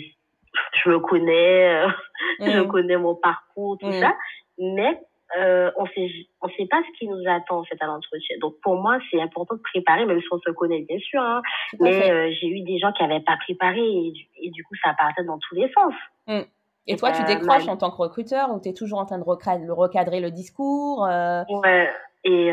[0.85, 1.85] je me connais,
[2.41, 2.69] je mm.
[2.69, 4.01] connais mon parcours, tout mm.
[4.01, 4.15] ça.
[4.59, 5.01] Mais
[5.39, 6.11] euh, on sait
[6.43, 8.37] on sait pas ce qui nous attend en fait à l'entretien.
[8.41, 11.23] Donc pour moi c'est important de préparer même si on se connaît bien sûr.
[11.23, 11.41] Hein.
[11.81, 15.25] mais euh, j'ai eu des gens qui avaient pas préparé et, du coup ça partait
[15.25, 15.95] dans tous les sens.
[16.27, 16.41] Mmh.
[16.87, 19.25] Et, toi tu décroches en tant que recruteur ou tu es toujours en train de
[19.25, 21.45] recadrer, recadrer le discours euh?
[21.49, 21.91] Ouais.
[22.25, 22.51] Et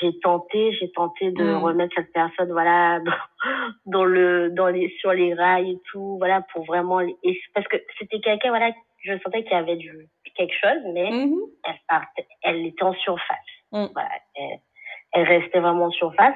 [0.00, 1.56] j'ai tenté j'ai tenté de mmh.
[1.62, 2.98] remettre cette personne voilà
[3.86, 7.76] dans, le dans les sur les rails et tout voilà pour vraiment et parce que
[7.98, 8.72] c'était quelqu'un voilà
[9.04, 11.40] je sentais qu'il y avait du quelque chose, mais mm-hmm.
[11.64, 13.38] elle, partait, elle était en surface.
[13.72, 13.86] Mm.
[13.92, 14.10] Voilà,
[15.12, 16.34] elle, restait vraiment en surface.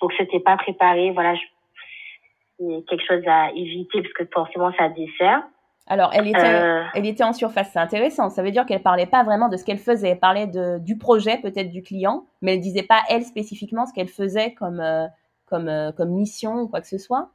[0.00, 1.10] Donc, c'était pas préparé.
[1.12, 5.42] Voilà, je, quelque chose à éviter parce que forcément, ça dessert.
[5.86, 6.82] Alors, elle était, euh...
[6.94, 8.30] elle était en surface, c'est intéressant.
[8.30, 10.10] Ça veut dire qu'elle parlait pas vraiment de ce qu'elle faisait.
[10.10, 13.92] Elle parlait de, du projet, peut-être du client, mais elle disait pas, elle, spécifiquement, ce
[13.92, 15.06] qu'elle faisait comme, euh,
[15.46, 17.28] comme, euh, comme mission ou quoi que ce soit.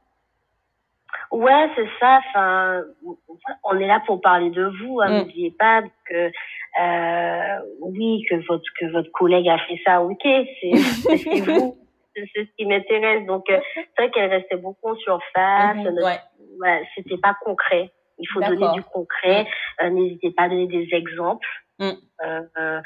[1.30, 2.20] Ouais, c'est ça.
[2.28, 2.82] Enfin,
[3.64, 5.00] on est là pour parler de vous.
[5.00, 5.18] Hein, mm.
[5.18, 6.30] N'oubliez pas que
[7.82, 10.02] oui, que votre que votre collègue a fait ça.
[10.02, 11.76] Ok, c'est vous.
[12.14, 13.24] C'est ce qui m'intéresse.
[13.26, 15.76] Donc, c'est vrai qu'elle restait beaucoup en surface.
[15.76, 16.18] Mm-hmm, ouais.
[16.60, 17.92] ouais C'était pas concret.
[18.20, 19.46] Il faut donner du concret.
[19.82, 21.48] Euh, N'hésitez pas à donner des exemples.
[21.78, 21.90] Mm.
[22.24, 22.80] Euh, euh,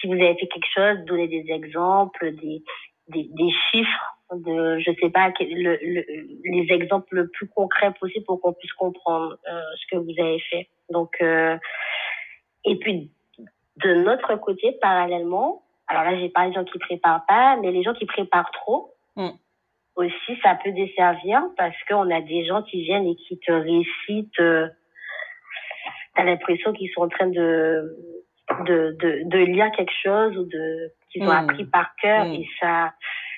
[0.00, 2.62] si vous avez fait quelque chose, donnez des exemples, des,
[3.08, 6.04] des, des chiffres de, je sais pas, le, le,
[6.44, 10.40] les exemples le plus concrets possible pour qu'on puisse comprendre euh, ce que vous avez
[10.40, 10.68] fait.
[10.90, 11.56] Donc, euh,
[12.64, 13.10] et puis
[13.76, 17.82] de notre côté, parallèlement, alors là, j'ai pas les gens qui préparent pas, mais les
[17.82, 19.30] gens qui préparent trop, mm.
[19.96, 24.40] Aussi, ça peut desservir parce qu'on a des gens qui viennent et qui te récitent.
[24.40, 24.68] Euh,
[26.14, 27.94] T'as l'impression qu'ils sont en train de,
[28.64, 31.50] de, de, de lire quelque chose ou de qu'ils ont mm.
[31.50, 32.32] appris par cœur mm.
[32.32, 32.94] et ça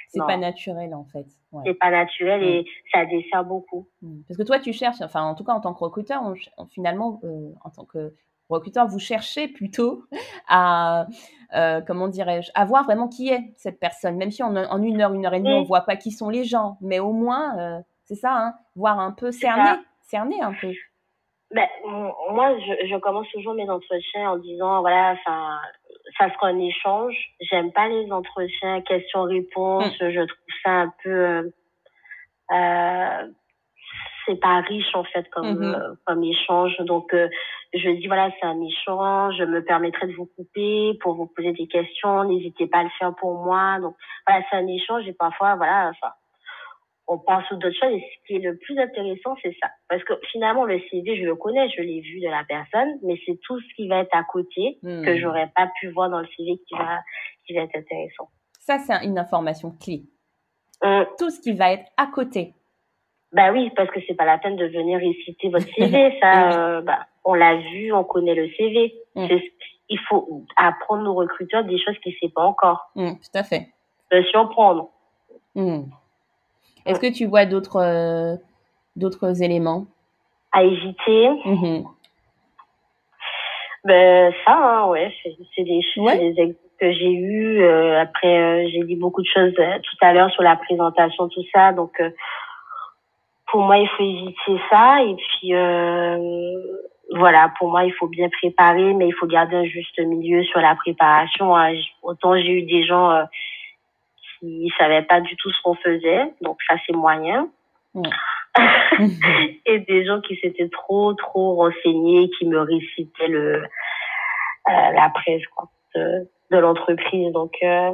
[0.08, 1.26] c'est pas naturel en fait.
[1.52, 1.62] Ouais.
[1.66, 3.88] C'est pas naturel et ça dessert beaucoup.
[4.26, 6.22] Parce que toi, tu cherches, enfin en tout cas en tant que recruteur,
[6.56, 8.14] on, finalement, euh, en tant que
[8.56, 10.04] recruteur, vous cherchez plutôt
[10.48, 11.06] à,
[11.54, 14.16] euh, comment dirais-je, à voir vraiment qui est cette personne.
[14.16, 16.30] Même si en, en une heure, une heure et demie, on voit pas qui sont
[16.30, 20.52] les gens, mais au moins, euh, c'est ça, hein, voir un peu, cerner, cerner un
[20.52, 20.72] peu.
[21.50, 21.66] Ben,
[22.30, 25.58] moi, je, je commence toujours mes entretiens en disant, voilà, enfin,
[26.18, 27.14] ça sera un échange.
[27.40, 29.98] J'aime pas les entretiens questions-réponses.
[30.00, 30.10] Mm.
[30.10, 31.50] Je trouve ça un peu, euh,
[32.52, 33.28] euh,
[34.28, 35.74] c'est pas riche en fait comme mm-hmm.
[35.74, 36.76] euh, comme échange.
[36.80, 37.28] Donc euh,
[37.74, 39.34] je dis voilà c'est un échange.
[39.38, 42.24] Je me permettrai de vous couper pour vous poser des questions.
[42.24, 43.78] N'hésitez pas à le faire pour moi.
[43.80, 46.12] Donc voilà c'est un échange et parfois voilà enfin
[47.08, 47.94] on part sur d'autres choses.
[47.94, 49.68] Et ce qui est le plus intéressant, c'est ça.
[49.88, 53.18] Parce que finalement, le CV, je le connais, je l'ai vu de la personne, mais
[53.24, 55.02] c'est tout ce qui va être à côté Hmm.
[55.04, 57.00] que j'aurais pas pu voir dans le CV qui va,
[57.46, 58.28] qui va être intéressant.
[58.60, 60.02] Ça, c'est une information clé.
[60.82, 62.52] Hum, Tout ce qui va être à côté.
[63.32, 66.18] Bah oui, parce que c'est pas la peine de venir réciter votre CV.
[66.22, 68.94] Ça, euh, bah, on l'a vu, on connaît le CV.
[69.14, 69.26] Mm.
[69.90, 72.90] Il faut apprendre nos recruteurs des choses qu'ils ne savent pas encore.
[72.94, 73.68] Hmm, tout à fait.
[74.10, 74.90] Le surprendre.
[75.54, 75.82] Hmm.
[76.86, 78.36] Est-ce que tu vois d'autres euh,
[78.96, 79.86] d'autres éléments?
[80.52, 81.28] À éviter.
[81.44, 81.84] Mhm.
[83.84, 85.12] Ben ça, hein, ouais,
[85.54, 86.26] c'est des, Ouais.
[86.26, 87.62] exemples que j'ai eu.
[87.62, 91.28] euh, après, euh, j'ai dit beaucoup de choses euh, tout à l'heure sur la présentation,
[91.28, 91.72] tout ça.
[91.72, 92.10] Donc, euh,
[93.50, 95.02] pour moi, il faut éviter ça.
[95.02, 96.18] Et puis, euh,
[97.12, 100.60] voilà, pour moi, il faut bien préparer, mais il faut garder un juste milieu sur
[100.60, 101.56] la préparation.
[101.56, 101.72] hein.
[102.02, 103.24] Autant j'ai eu des gens euh,
[104.40, 107.48] qui savaient pas du tout ce qu'on faisait, donc ça c'est moyen.
[107.94, 108.10] Ouais.
[109.66, 115.46] et des gens qui s'étaient trop trop renseignés, qui me récitaient le euh, la presse
[115.54, 117.32] quoi, de, de l'entreprise.
[117.32, 117.92] Donc euh,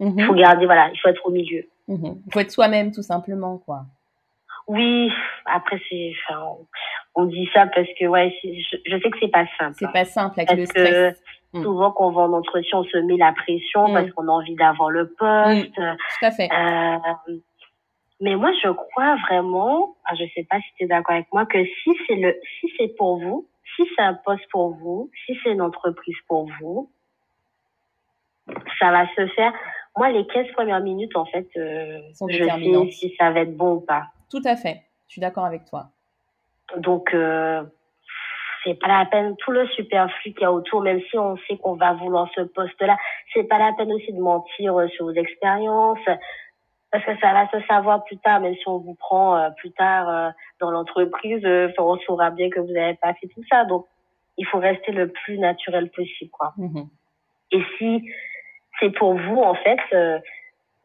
[0.00, 0.20] il Mhm.
[0.26, 1.64] faut garder voilà, il faut être au milieu.
[1.88, 2.22] Mhm.
[2.26, 3.80] Il faut être soi-même, tout simplement, quoi.
[4.68, 5.12] Oui,
[5.44, 6.56] après c'est enfin,
[7.14, 9.74] on, dit ça parce que ouais, je, je sais que c'est pas simple.
[9.78, 9.90] C'est hein.
[9.92, 11.16] pas simple avec Parce le que.
[11.52, 11.62] Mm.
[11.62, 13.94] souvent quand on va en entretien, on se met la pression Mm.
[13.94, 15.74] parce qu'on a envie d'avoir le poste.
[15.74, 16.48] Tout à fait.
[16.52, 17.36] Euh,
[18.20, 21.44] mais moi, je crois vraiment, ah, je sais pas si tu es d'accord avec moi,
[21.44, 23.46] que si c'est le, si c'est pour vous,
[23.76, 26.90] si c'est un poste pour vous, si c'est une entreprise pour vous,
[28.78, 29.52] ça va se faire.
[29.96, 33.74] Moi, les 15 premières minutes, en fait, euh, je sais si ça va être bon
[33.74, 34.04] ou pas.
[34.30, 34.82] Tout à fait.
[35.06, 35.88] Je suis d'accord avec toi.
[36.78, 37.62] Donc, euh,
[38.64, 41.56] c'est pas la peine, tout le superflu qu'il y a autour, même si on sait
[41.56, 42.96] qu'on va vouloir ce poste-là,
[43.32, 46.04] c'est pas la peine aussi de mentir euh, sur vos expériences,
[46.90, 49.70] parce que ça va se savoir plus tard, même si on vous prend euh, plus
[49.72, 53.64] tard euh, dans l'entreprise, euh, on saura bien que vous n'avez pas fait tout ça.
[53.64, 53.86] Donc,
[54.36, 56.52] il faut rester le plus naturel possible, quoi.
[56.56, 56.88] Mhm.
[57.52, 58.08] Et si
[58.80, 60.18] c'est pour vous, en fait, euh,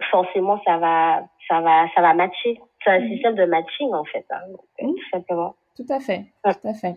[0.09, 2.59] forcément, ça va, ça va, ça va matcher.
[2.84, 3.09] C'est un Mhm.
[3.11, 4.93] système de matching, en fait, hein, donc, euh, Mhm.
[4.95, 5.55] tout simplement.
[5.75, 6.25] Tout à fait.
[6.45, 6.53] Ouais.
[6.53, 6.95] Tout à fait.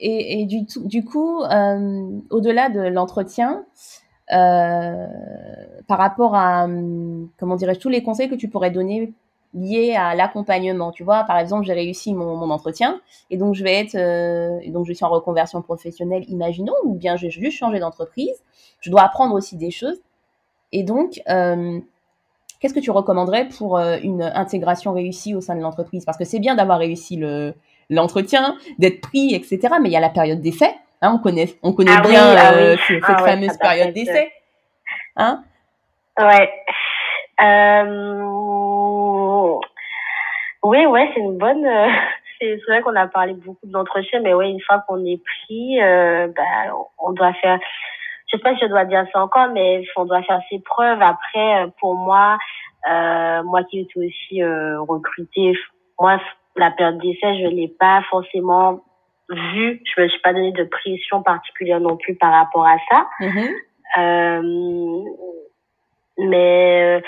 [0.00, 3.64] Et, et du, coup, euh, au-delà de l'entretien,
[4.32, 5.06] euh,
[5.86, 9.12] par rapport à, hum, comment dirais-je, tous les conseils que tu pourrais donner
[9.54, 10.90] liés à l'accompagnement.
[10.90, 13.00] Tu vois, par exemple, j'ai réussi mon, mon entretien
[13.30, 17.16] et donc je vais être, euh, donc je suis en reconversion professionnelle, imaginons, ou bien
[17.16, 18.42] j'ai juste changé d'entreprise.
[18.80, 20.00] Je dois apprendre aussi des choses.
[20.72, 21.20] Et donc,
[22.64, 26.06] qu'est-ce que tu recommanderais pour euh, une intégration réussie au sein de l'entreprise?
[26.06, 27.52] Parce que c'est bien d'avoir réussi le
[27.90, 29.74] l'entretien, d'être pris, etc.
[29.82, 30.70] Mais il y a la période d'essai.
[31.02, 33.00] Hein, on connaît, on connaît Ah oui, bien ah euh, oui.
[33.06, 34.32] cette Ah fameuse période d'essai.
[35.16, 35.44] Hein?
[36.18, 36.50] Ouais.
[37.42, 38.32] Euh...
[40.62, 41.66] Oui, ouais, c'est une bonne.
[42.40, 45.22] C'est c'est vrai qu'on a parlé beaucoup de l'entretien, mais ouais, une fois qu'on est
[45.22, 47.60] pris, euh, bah, on doit faire.
[48.26, 51.00] Je sais pas si je dois dire ça encore, mais on doit faire ses preuves.
[51.02, 52.38] Après, euh, pour moi,
[52.90, 55.52] euh, moi qui étais aussi euh, recrutée,
[56.00, 56.18] moi
[56.56, 58.80] la période d'essai, je l'ai pas forcément
[59.28, 59.82] vue.
[59.84, 63.06] Je me suis pas donné de pression particulière non plus par rapport à ça.
[63.20, 63.48] Mhm.
[63.98, 65.02] Euh,
[66.18, 67.02] mais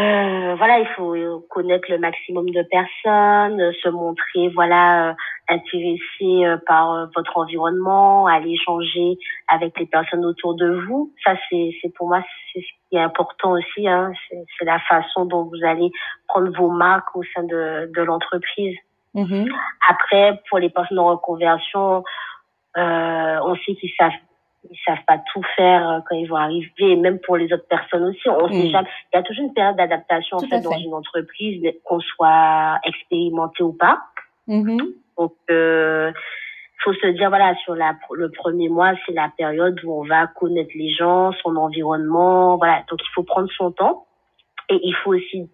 [0.00, 5.14] euh, euh, voilà, il faut connaître le maximum de personnes, euh, se montrer voilà euh,
[5.48, 9.18] intéressé euh, par euh, votre environnement, aller échanger
[9.48, 11.12] avec les personnes autour de vous.
[11.24, 12.22] Ça c'est c'est pour moi
[12.52, 13.88] c'est ce qui est important aussi.
[13.88, 14.12] Hein.
[14.28, 15.90] C'est c'est la façon dont vous allez
[16.28, 18.76] prendre vos marques au sein de de l'entreprise.
[19.14, 19.48] Mhm.
[19.88, 22.02] Après, pour les personnes en reconversion,
[22.78, 24.12] euh, on sait qu'ils savent
[24.70, 27.66] ils savent pas tout faire euh, quand ils vont arriver, et même pour les autres
[27.68, 28.28] personnes aussi.
[28.28, 28.70] On sait Mm.
[28.70, 28.88] jamais.
[29.12, 30.80] Il y a toujours une période d'adaptation en fait dans fait.
[30.82, 34.00] une entreprise, qu'on soit expérimenté ou pas.
[34.46, 34.78] Mhm.
[35.18, 36.12] Donc, euh,
[36.84, 40.26] faut se dire voilà sur la le premier mois, c'est la période où on va
[40.26, 42.82] connaître les gens, son environnement, voilà.
[42.88, 44.06] Donc, il faut prendre son temps
[44.68, 45.48] et il faut aussi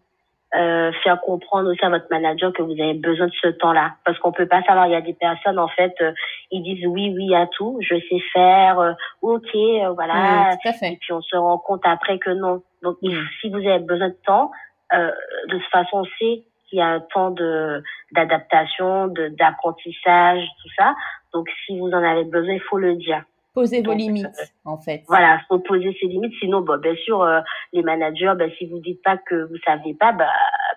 [0.55, 3.95] euh, faire comprendre aussi à votre manager que vous avez besoin de ce temps-là.
[4.05, 6.13] Parce qu'on peut pas savoir, il y a des personnes, en fait, euh,
[6.51, 10.15] ils disent oui, oui à tout, je sais faire, euh, ok, euh, voilà.
[10.55, 12.63] Mm, tout à Et puis on se rend compte après que non.
[12.83, 13.11] Donc Mm.
[13.41, 14.51] si vous avez besoin de temps,
[14.95, 15.11] euh,
[15.49, 17.83] de toute façon, on sait qu'il y a un temps de
[18.13, 20.95] d'adaptation, de d'apprentissage, tout ça.
[21.35, 23.23] Donc si vous en avez besoin, il faut le dire.
[23.59, 25.03] Posez vos limites, euh, en fait.
[25.09, 26.33] Voilà, faut poser ses limites.
[26.39, 27.41] Sinon, bah, bien sûr, euh,
[27.73, 30.31] les managers, bah, si vous dites pas que vous savez pas, bah,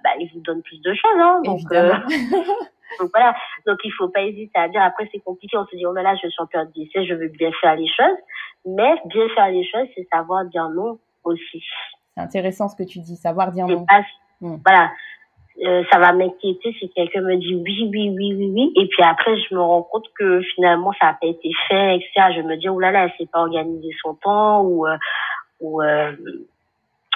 [0.04, 1.20] bah, ils vous donnent plus de choses.
[1.20, 1.94] Hein, donc, euh,
[3.00, 3.36] donc voilà.
[3.68, 4.82] Donc il faut pas hésiter à dire.
[4.82, 5.58] Après, c'est compliqué.
[5.58, 7.76] On se dit, oh là là, je suis en période d'essai, je veux bien faire
[7.76, 8.18] les choses.
[8.66, 11.64] Mais bien faire les choses, c'est savoir dire non aussi.
[12.16, 13.86] C'est intéressant ce que tu dis, savoir dire non.
[13.86, 14.02] pas,
[14.42, 14.58] Mm.
[14.66, 14.92] voilà.
[15.60, 18.74] Euh, ça va m'inquiéter si quelqu'un me dit oui, oui, oui, oui, oui.
[18.82, 22.38] Et puis après, je me rends compte que finalement, ça n'a pas été fait, etc.
[22.38, 24.98] Je me dis, oh là là, elle s'est pas organisé son temps ou, euh,
[25.60, 26.12] ou, euh,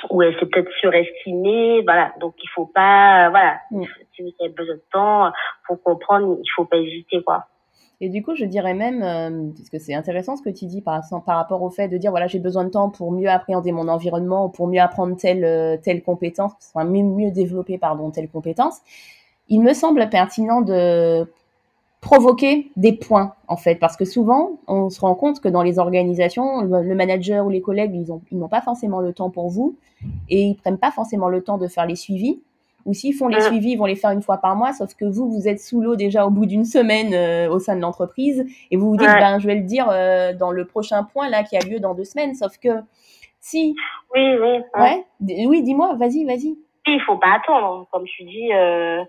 [0.09, 1.81] ou elle s'est peut-être surestimée.
[1.81, 2.11] Voilà.
[2.19, 3.59] Donc, il faut pas, voilà.
[3.71, 3.83] Mm.
[4.15, 5.31] Si vous avez besoin de temps
[5.65, 7.45] pour comprendre, il faut pas hésiter, quoi.
[8.01, 10.81] Et du coup, je dirais même, euh, parce que c'est intéressant ce que tu dis
[10.81, 13.87] par, rapport au fait de dire, voilà, j'ai besoin de temps pour mieux appréhender mon
[13.87, 18.79] environnement, pour mieux apprendre telle, euh, telle compétence, enfin, mieux, développer, pardon, telle compétence.
[19.47, 21.31] Il me semble pertinent de
[22.01, 25.79] provoquer des points, en fait, parce que souvent, on se rend compte que dans les
[25.79, 27.95] organisations, le manager ou les collègues,
[28.31, 29.75] ils n'ont pas forcément le temps pour vous
[30.29, 32.41] et ils prennent pas forcément le temps de faire les suivis
[32.85, 35.05] ou s'ils font les suivis, ils vont les faire une fois par mois, sauf que
[35.05, 38.45] vous, vous êtes sous l'eau déjà au bout d'une semaine euh, au sein de l'entreprise,
[38.71, 41.43] et vous vous dites, ben, je vais le dire euh, dans le prochain point là
[41.43, 42.69] qui a lieu dans deux semaines, sauf que
[43.39, 43.75] si.
[44.13, 44.59] Oui, oui.
[44.75, 45.05] Ouais.
[45.45, 46.57] Oui, dis-moi, vas-y, vas-y.
[46.87, 48.53] Il faut pas attendre, comme tu dis.
[48.53, 49.03] Euh,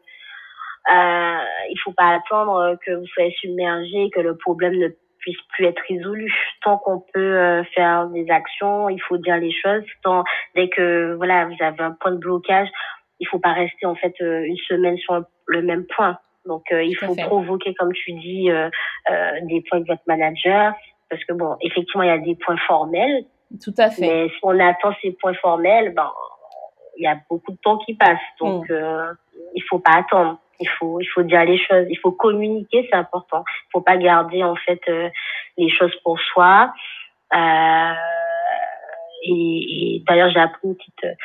[0.89, 1.39] euh,
[1.71, 5.83] il faut pas attendre que vous soyez submergé, que le problème ne puisse plus être
[5.89, 6.33] résolu.
[6.63, 9.85] Tant qu'on peut euh, faire des actions, il faut dire les choses.
[10.03, 10.23] Tant
[10.55, 12.69] dès que voilà, vous avez un point de blocage,
[13.21, 16.19] il faut pas rester en fait euh, une semaine sur le même point.
[16.45, 18.71] Donc euh, il faut provoquer, comme tu dis, euh,
[19.43, 20.75] des points de votre manager,
[21.11, 23.25] parce que bon, effectivement, il y a des points formels.
[23.63, 24.01] Tout à fait.
[24.01, 26.11] Mais si on attend ces points formels, ben
[26.99, 28.19] il y a beaucoup de temps qui passe.
[28.41, 29.17] Donc mm.
[29.55, 30.39] il faut pas attendre.
[30.61, 31.87] Il faut il faut dire les choses.
[31.91, 33.45] Il faut communiquer, c'est important.
[33.49, 34.81] Il faut pas garder en fait
[35.57, 36.73] les choses pour soi.
[37.35, 37.93] Euh,
[39.23, 41.17] et, et d'ailleurs, j'ai appris une petite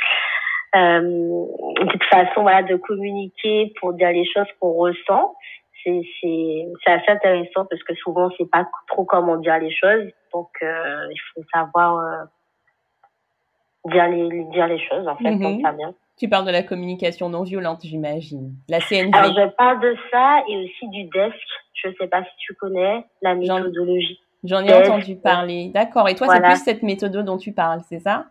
[0.76, 1.45] euh,
[1.82, 5.36] petite façon voilà, de communiquer pour dire les choses qu'on ressent.
[5.84, 10.09] C'est, c'est, c'est assez intéressant parce que souvent, c'est pas trop comment dire les choses.
[10.32, 15.72] Donc, euh, il faut savoir euh, dire, les, dire les choses, en fait, mm ça
[15.72, 15.93] bien.
[16.17, 18.53] Tu parles de la communication non violente, j'imagine.
[18.69, 19.09] La CNV.
[19.13, 21.36] Alors, je parle de ça et aussi du DESC.
[21.74, 24.19] Je sais pas si tu connais la méthodologie.
[24.43, 25.72] J'en ai entendu parler.
[25.74, 26.07] D'accord.
[26.09, 28.26] Et toi, c'est plus cette méthode dont tu parles, c'est ça?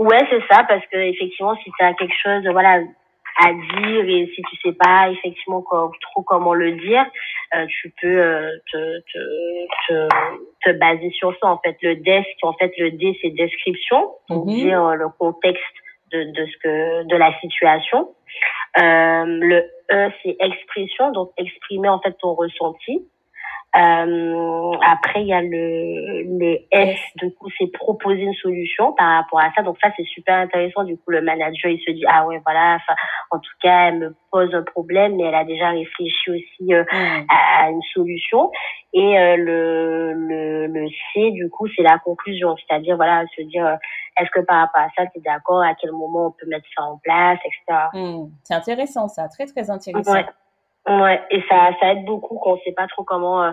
[0.00, 2.80] Ouais, c'est ça, parce que effectivement, si tu as quelque chose, voilà,
[3.36, 7.04] à dire et si tu sais pas effectivement trop comment le dire,
[7.54, 10.08] euh, tu peux euh, te, te, te,
[10.64, 11.48] te, baser sur ça.
[11.48, 14.54] En fait, le desk, en fait, le D, c'est description, donc mhm.
[14.54, 15.62] dire euh, le contexte
[16.12, 18.08] de, de ce que de la situation.
[18.78, 23.06] Euh, le E, c'est expression, donc exprimer en fait ton ressenti.
[23.76, 29.22] Euh, après, il y a le, le S, du coup, c'est proposer une solution par
[29.22, 29.62] rapport à ça.
[29.62, 30.82] Donc ça, c'est super intéressant.
[30.82, 32.78] Du coup, le manager, il se dit, ah ouais, voilà,
[33.30, 36.84] en tout cas, elle me pose un problème, mais elle a déjà réfléchi aussi euh,
[37.60, 38.50] à une solution.
[38.92, 42.56] Et euh, le, le, le C, du coup, c'est la conclusion.
[42.56, 43.76] C'est-à-dire, voilà, se dire, euh,
[44.18, 45.62] est-ce que par rapport à ça, tu es d'accord?
[45.62, 47.86] À quel moment on peut mettre ça en place, etc.
[47.94, 48.30] Mmh.
[48.42, 49.28] C'est intéressant, ça.
[49.28, 50.12] Très, très intéressant.
[50.12, 50.26] Ouais,
[50.88, 53.52] et ça, ça aide beaucoup quand on sait pas trop comment euh,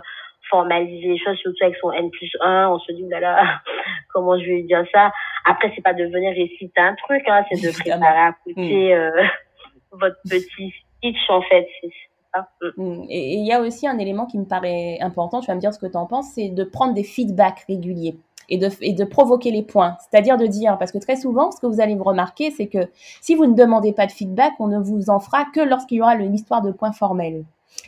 [0.49, 2.69] formaliser les choses, surtout avec son N plus 1.
[2.69, 3.61] On se dit, là là,
[4.13, 5.11] comment je vais dire ça?
[5.45, 8.97] Après, c'est pas de venir réciter un truc, hein, c'est de préparer à côté mm.
[8.97, 9.23] euh,
[9.91, 11.67] votre petit speech, en fait.
[11.81, 11.91] C'est
[12.33, 12.47] ça.
[12.61, 12.83] Mm.
[12.83, 13.05] Mm.
[13.09, 15.73] Et il y a aussi un élément qui me paraît important, tu vas me dire
[15.73, 18.15] ce que tu en penses, c'est de prendre des feedbacks réguliers
[18.49, 19.97] et de, et de provoquer les points.
[20.09, 22.89] C'est-à-dire de dire, parce que très souvent, ce que vous allez vous remarquer, c'est que
[23.21, 26.01] si vous ne demandez pas de feedback, on ne vous en fera que lorsqu'il y
[26.01, 27.43] aura une histoire de points formels.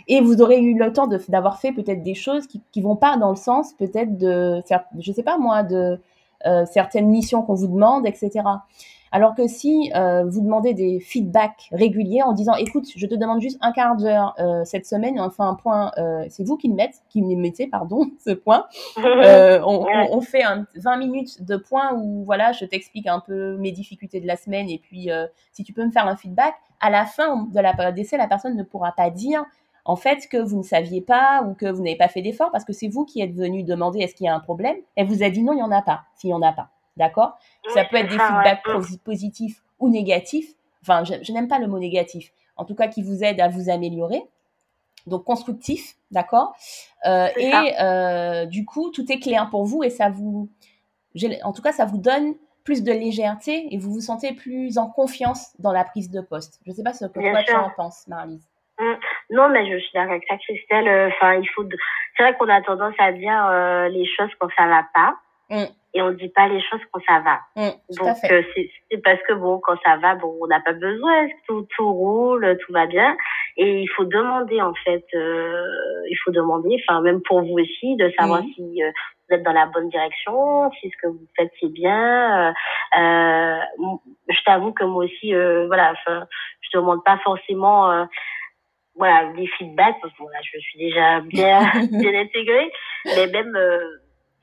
[0.07, 3.17] Et vous aurez eu le temps d'avoir fait peut-être des choses qui, qui vont pas
[3.17, 4.61] dans le sens peut-être de,
[4.99, 5.99] je sais pas moi, de
[6.45, 8.43] euh, certaines missions qu'on vous demande, etc.
[9.11, 13.41] Alors que si euh, vous demandez des feedbacks réguliers en disant, écoute, je te demande
[13.41, 16.67] juste un quart d'heure euh, cette semaine, on fait un point, euh, c'est vous qui
[16.67, 18.65] le mettez, qui me mettez, pardon, ce point.
[18.97, 23.19] Euh, on, on, on, fait un, 20 minutes de points où voilà, je t'explique un
[23.19, 26.15] peu mes difficultés de la semaine et puis euh, si tu peux me faire un
[26.15, 29.43] feedback, à la fin de la période d'essai, la personne ne pourra pas dire
[29.85, 32.63] en fait que vous ne saviez pas ou que vous n'avez pas fait d'effort parce
[32.63, 34.77] que c'est vous qui êtes venu demander est-ce qu'il y a un problème?
[34.95, 36.69] Elle vous a dit non, il n'y en a pas, s'il n'y en a pas.
[36.99, 37.39] D'accord?
[37.73, 38.63] Ça peut être des feedbacks
[39.03, 40.53] positifs ou négatifs.
[40.81, 42.31] Enfin, je, n'aime pas le mot négatif.
[42.57, 44.21] En tout cas, qui vous aide à vous améliorer.
[45.07, 46.55] Donc, constructif, d'accord?
[47.05, 50.49] Euh, Et euh, du coup, tout est clair pour vous et ça vous...
[51.43, 52.35] En tout cas, ça vous donne
[52.65, 56.59] plus de légèreté et vous vous sentez plus en confiance dans la prise de poste.
[56.65, 58.45] Je ne sais pas ce que toi tu en penses, Marlise.
[58.77, 58.93] Mmh.
[59.31, 60.87] Non, mais je suis d'accord avec ça, Christelle.
[60.87, 61.63] Euh, enfin, il faut.
[62.15, 65.15] C'est vrai qu'on a tendance à dire euh, les choses quand ça va pas.
[65.49, 67.39] Mmh et on dit pas les choses quand ça va.
[67.55, 71.27] Mm, Donc euh, c'est parce que bon quand ça va bon on n'a pas besoin
[71.47, 73.15] tout tout roule tout va bien?
[73.57, 75.63] Et il faut demander en fait euh,
[76.09, 78.53] il faut demander enfin même pour vous aussi de savoir mm.
[78.55, 78.91] si euh,
[79.29, 82.53] vous êtes dans la bonne direction, si ce que vous faites c'est bien.
[82.97, 83.57] Euh,
[84.29, 88.05] je t'avoue que moi aussi, euh, voilà, je demande pas forcément euh,
[88.95, 91.59] voilà des feedbacks parce que voilà, je suis déjà bien
[91.91, 92.71] bien intégrée,
[93.05, 93.79] mais même euh,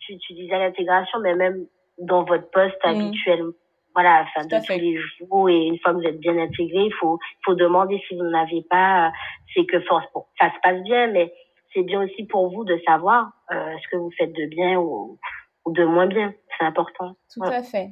[0.07, 1.67] tu, tu disais l'intégration, mais même
[1.99, 2.89] dans votre poste mmh.
[2.89, 3.45] habituel,
[3.95, 6.95] voilà, enfin de tous les jours et une fois que vous êtes bien intégré, il
[7.01, 9.11] faut faut demander si vous n'en avez pas,
[9.55, 11.33] c'est que force bon, ça se passe bien, mais
[11.73, 15.19] c'est bien aussi pour vous de savoir euh, ce que vous faites de bien ou,
[15.65, 16.33] ou de moins bien.
[16.59, 17.17] C'est important.
[17.33, 17.91] Tout à fait.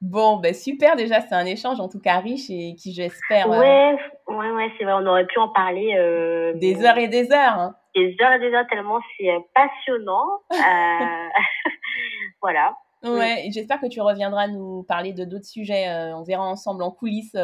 [0.00, 3.50] Bon, ben super, déjà, c'est un échange en tout cas riche et qui, j'espère.
[3.50, 3.98] Euh, ouais,
[4.28, 5.94] ouais, ouais, c'est vrai, on aurait pu en parler.
[5.96, 7.58] Euh, des heures et des heures.
[7.58, 7.74] Hein.
[7.94, 10.40] Des heures et des heures, tellement c'est passionnant.
[12.42, 12.76] voilà.
[13.02, 15.86] Ouais, j'espère que tu reviendras nous parler de d'autres sujets.
[16.14, 17.36] on verra ensemble en coulisses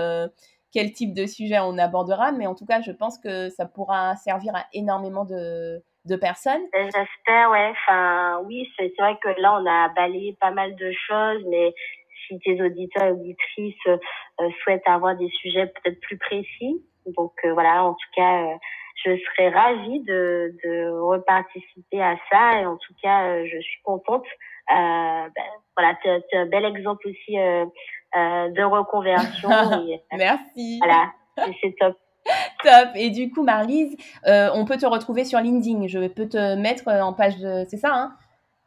[0.72, 4.14] quel type de sujet on abordera, mais en tout cas, je pense que ça pourra
[4.16, 6.62] servir à énormément de, de personnes.
[6.74, 7.70] J'espère, ouais.
[7.70, 11.74] Enfin, oui, c'est vrai que là, on a balayé pas mal de choses, mais
[12.26, 16.84] si tes auditeurs et auditrices euh, souhaitent avoir des sujets peut-être plus précis,
[17.16, 18.55] donc euh, voilà, en tout cas, euh,
[19.05, 24.24] je serais ravie de, de reparticiper à ça et en tout cas, je suis contente.
[24.68, 25.30] Ben,
[25.76, 27.38] voilà, c'est un bel exemple aussi
[28.16, 29.51] euh, de reconversion.
[29.88, 30.80] et, Merci.
[30.82, 31.11] Voilà,
[31.61, 31.97] c'est top.
[32.64, 32.88] Top.
[32.94, 35.86] Et du coup, Marlise, euh, on peut te retrouver sur LinkedIn.
[35.86, 37.64] Je peux te mettre en page de.
[37.68, 38.16] C'est ça, hein?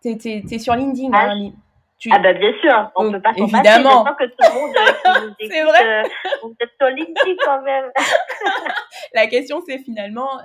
[0.02, 1.10] T'es es, sur LinkedIn.
[1.14, 1.52] Ah, hein,
[1.98, 2.10] tu...
[2.14, 4.06] ah bah bien sûr, on oh, peut pas s'en Évidemment.
[4.18, 6.04] que tout le monde euh, C'est vrai.
[6.42, 7.92] peut être sur LinkedIn quand même.
[9.14, 10.40] La question, c'est finalement,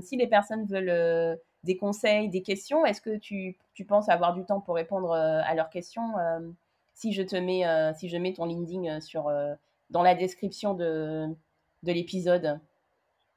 [0.00, 4.44] si les personnes veulent des conseils, des questions, est-ce que tu, tu, penses avoir du
[4.44, 6.02] temps pour répondre à leurs questions
[6.94, 9.54] si je te mets, euh, si je mets ton LinkedIn euh, sur, euh,
[9.90, 11.26] dans la description de,
[11.82, 12.60] de l'épisode?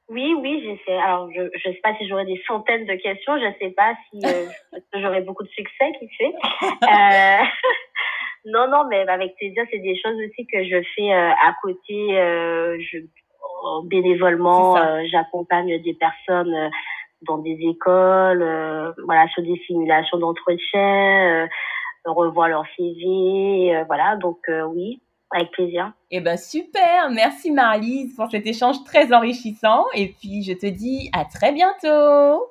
[0.08, 0.98] Oui, oui, j'essaie.
[0.98, 3.94] Alors, je ne sais pas si j'aurai des centaines de questions, je ne sais pas
[4.10, 4.20] si
[4.94, 6.32] j'aurai beaucoup de succès, qui fait.
[8.44, 12.10] non, non, mais avec plaisir, c'est des choses aussi que je fais à côté.
[12.78, 12.98] je,
[13.84, 16.70] bénévolement, j'accompagne des personnes
[17.22, 21.48] dans des écoles, voilà, sur des simulations d'entretien
[22.12, 24.16] revoir leur CV, euh, voilà.
[24.16, 25.00] Donc euh, oui,
[25.30, 25.92] avec plaisir.
[26.10, 31.10] Eh ben super, merci Marlise pour cet échange très enrichissant et puis je te dis
[31.12, 32.46] à très bientôt.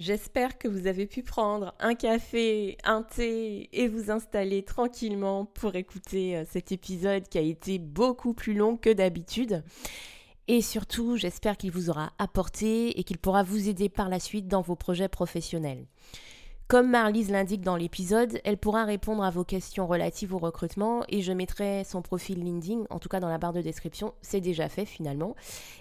[0.00, 5.76] J'espère que vous avez pu prendre un café, un thé et vous installer tranquillement pour
[5.76, 9.62] écouter euh, cet épisode qui a été beaucoup plus long que d'habitude.
[10.48, 14.48] Et surtout, j'espère qu'il vous aura apporté et qu'il pourra vous aider par la suite
[14.48, 15.86] dans vos projets professionnels.
[16.66, 21.20] Comme Marlise l'indique dans l'épisode, elle pourra répondre à vos questions relatives au recrutement et
[21.20, 24.70] je mettrai son profil LinkedIn, en tout cas dans la barre de description, c'est déjà
[24.70, 25.36] fait finalement.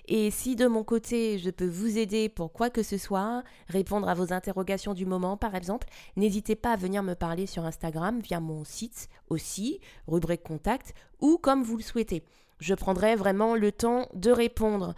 [0.09, 4.09] Et si de mon côté je peux vous aider pour quoi que ce soit, répondre
[4.09, 8.19] à vos interrogations du moment par exemple, n'hésitez pas à venir me parler sur Instagram
[8.19, 12.23] via mon site aussi, rubrique contact, ou comme vous le souhaitez
[12.59, 14.95] je prendrai vraiment le temps de répondre.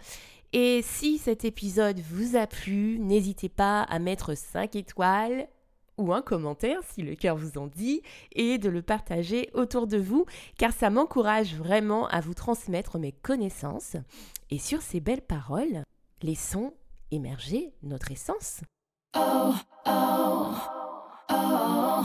[0.52, 5.48] Et si cet épisode vous a plu, n'hésitez pas à mettre 5 étoiles
[5.98, 9.98] ou un commentaire si le cœur vous en dit et de le partager autour de
[9.98, 10.26] vous
[10.58, 13.96] car ça m'encourage vraiment à vous transmettre mes connaissances.
[14.50, 15.82] Et sur ces belles paroles,
[16.22, 16.72] laissons
[17.10, 18.60] émerger notre essence.
[19.16, 19.54] Oh,
[19.86, 20.54] oh,
[21.30, 22.04] oh,